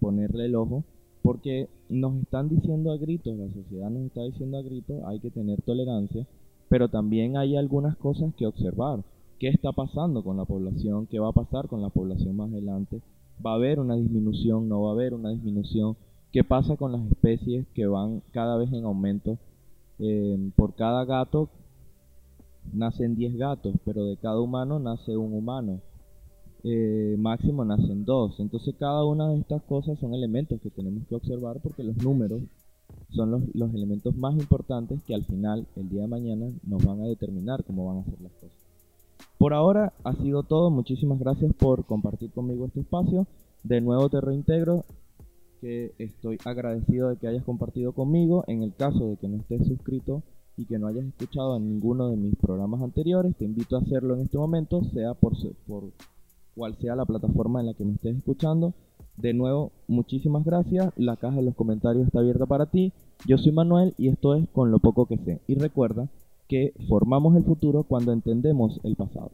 ponerle 0.00 0.46
el 0.46 0.54
ojo 0.54 0.84
porque 1.22 1.68
nos 1.88 2.16
están 2.22 2.50
diciendo 2.50 2.92
a 2.92 2.98
gritos, 2.98 3.36
la 3.36 3.48
sociedad 3.50 3.88
nos 3.88 4.04
está 4.04 4.22
diciendo 4.22 4.58
a 4.58 4.62
gritos, 4.62 5.02
hay 5.06 5.20
que 5.20 5.30
tener 5.30 5.62
tolerancia, 5.62 6.26
pero 6.74 6.88
también 6.88 7.36
hay 7.36 7.54
algunas 7.54 7.96
cosas 7.98 8.34
que 8.34 8.48
observar. 8.48 9.04
¿Qué 9.38 9.46
está 9.46 9.70
pasando 9.70 10.24
con 10.24 10.36
la 10.36 10.44
población? 10.44 11.06
¿Qué 11.06 11.20
va 11.20 11.28
a 11.28 11.32
pasar 11.32 11.68
con 11.68 11.80
la 11.80 11.88
población 11.88 12.34
más 12.34 12.50
adelante? 12.50 13.00
¿Va 13.46 13.52
a 13.52 13.54
haber 13.54 13.78
una 13.78 13.94
disminución? 13.94 14.68
¿No 14.68 14.82
va 14.82 14.88
a 14.88 14.92
haber 14.94 15.14
una 15.14 15.30
disminución? 15.30 15.96
¿Qué 16.32 16.42
pasa 16.42 16.76
con 16.76 16.90
las 16.90 17.06
especies 17.06 17.64
que 17.74 17.86
van 17.86 18.22
cada 18.32 18.56
vez 18.56 18.72
en 18.72 18.86
aumento? 18.86 19.38
Eh, 20.00 20.50
por 20.56 20.74
cada 20.74 21.04
gato 21.04 21.48
nacen 22.72 23.14
10 23.14 23.36
gatos, 23.36 23.76
pero 23.84 24.06
de 24.06 24.16
cada 24.16 24.40
humano 24.40 24.80
nace 24.80 25.16
un 25.16 25.32
humano. 25.32 25.78
eh, 26.64 27.14
máximo 27.20 27.64
nacen 27.64 28.04
dos. 28.04 28.40
Entonces 28.40 28.74
cada 28.80 29.04
una 29.04 29.28
de 29.28 29.38
estas 29.38 29.62
cosas 29.62 29.96
son 30.00 30.12
elementos 30.12 30.60
que 30.60 30.70
tenemos 30.70 31.06
que 31.06 31.14
observar 31.14 31.60
porque 31.62 31.84
los 31.84 31.96
números 31.98 32.42
son 33.10 33.30
los, 33.30 33.42
los 33.54 33.74
elementos 33.74 34.16
más 34.16 34.34
importantes 34.34 35.02
que 35.04 35.14
al 35.14 35.24
final, 35.24 35.66
el 35.76 35.88
día 35.88 36.02
de 36.02 36.08
mañana, 36.08 36.50
nos 36.64 36.84
van 36.84 37.00
a 37.00 37.06
determinar 37.06 37.64
cómo 37.64 37.86
van 37.86 37.98
a 37.98 38.04
ser 38.04 38.20
las 38.20 38.32
cosas. 38.32 38.64
Por 39.38 39.52
ahora 39.52 39.92
ha 40.04 40.14
sido 40.14 40.42
todo. 40.42 40.70
Muchísimas 40.70 41.18
gracias 41.18 41.52
por 41.54 41.84
compartir 41.84 42.30
conmigo 42.30 42.66
este 42.66 42.80
espacio. 42.80 43.26
De 43.62 43.80
nuevo 43.80 44.08
te 44.08 44.20
reintegro 44.20 44.84
que 45.60 45.94
estoy 45.98 46.38
agradecido 46.44 47.08
de 47.08 47.16
que 47.16 47.26
hayas 47.26 47.44
compartido 47.44 47.92
conmigo. 47.92 48.44
En 48.46 48.62
el 48.62 48.74
caso 48.74 49.06
de 49.06 49.16
que 49.16 49.28
no 49.28 49.36
estés 49.36 49.66
suscrito 49.66 50.22
y 50.56 50.66
que 50.66 50.78
no 50.78 50.86
hayas 50.86 51.04
escuchado 51.04 51.56
en 51.56 51.68
ninguno 51.68 52.08
de 52.08 52.16
mis 52.16 52.36
programas 52.36 52.82
anteriores, 52.82 53.34
te 53.36 53.44
invito 53.44 53.76
a 53.76 53.80
hacerlo 53.80 54.14
en 54.14 54.22
este 54.22 54.38
momento, 54.38 54.84
sea 54.92 55.14
por, 55.14 55.32
por 55.66 55.84
cual 56.54 56.76
sea 56.76 56.94
la 56.94 57.04
plataforma 57.04 57.60
en 57.60 57.66
la 57.66 57.74
que 57.74 57.84
me 57.84 57.94
estés 57.94 58.16
escuchando. 58.16 58.72
De 59.16 59.32
nuevo, 59.32 59.72
muchísimas 59.86 60.44
gracias. 60.44 60.92
La 60.96 61.16
caja 61.16 61.36
de 61.36 61.42
los 61.42 61.54
comentarios 61.54 62.06
está 62.06 62.18
abierta 62.18 62.46
para 62.46 62.66
ti. 62.66 62.92
Yo 63.26 63.38
soy 63.38 63.52
Manuel 63.52 63.94
y 63.96 64.08
esto 64.08 64.34
es 64.34 64.48
Con 64.50 64.70
lo 64.70 64.78
poco 64.80 65.06
que 65.06 65.18
sé. 65.18 65.40
Y 65.46 65.54
recuerda 65.54 66.08
que 66.48 66.74
formamos 66.88 67.36
el 67.36 67.44
futuro 67.44 67.84
cuando 67.84 68.12
entendemos 68.12 68.80
el 68.82 68.96
pasado. 68.96 69.30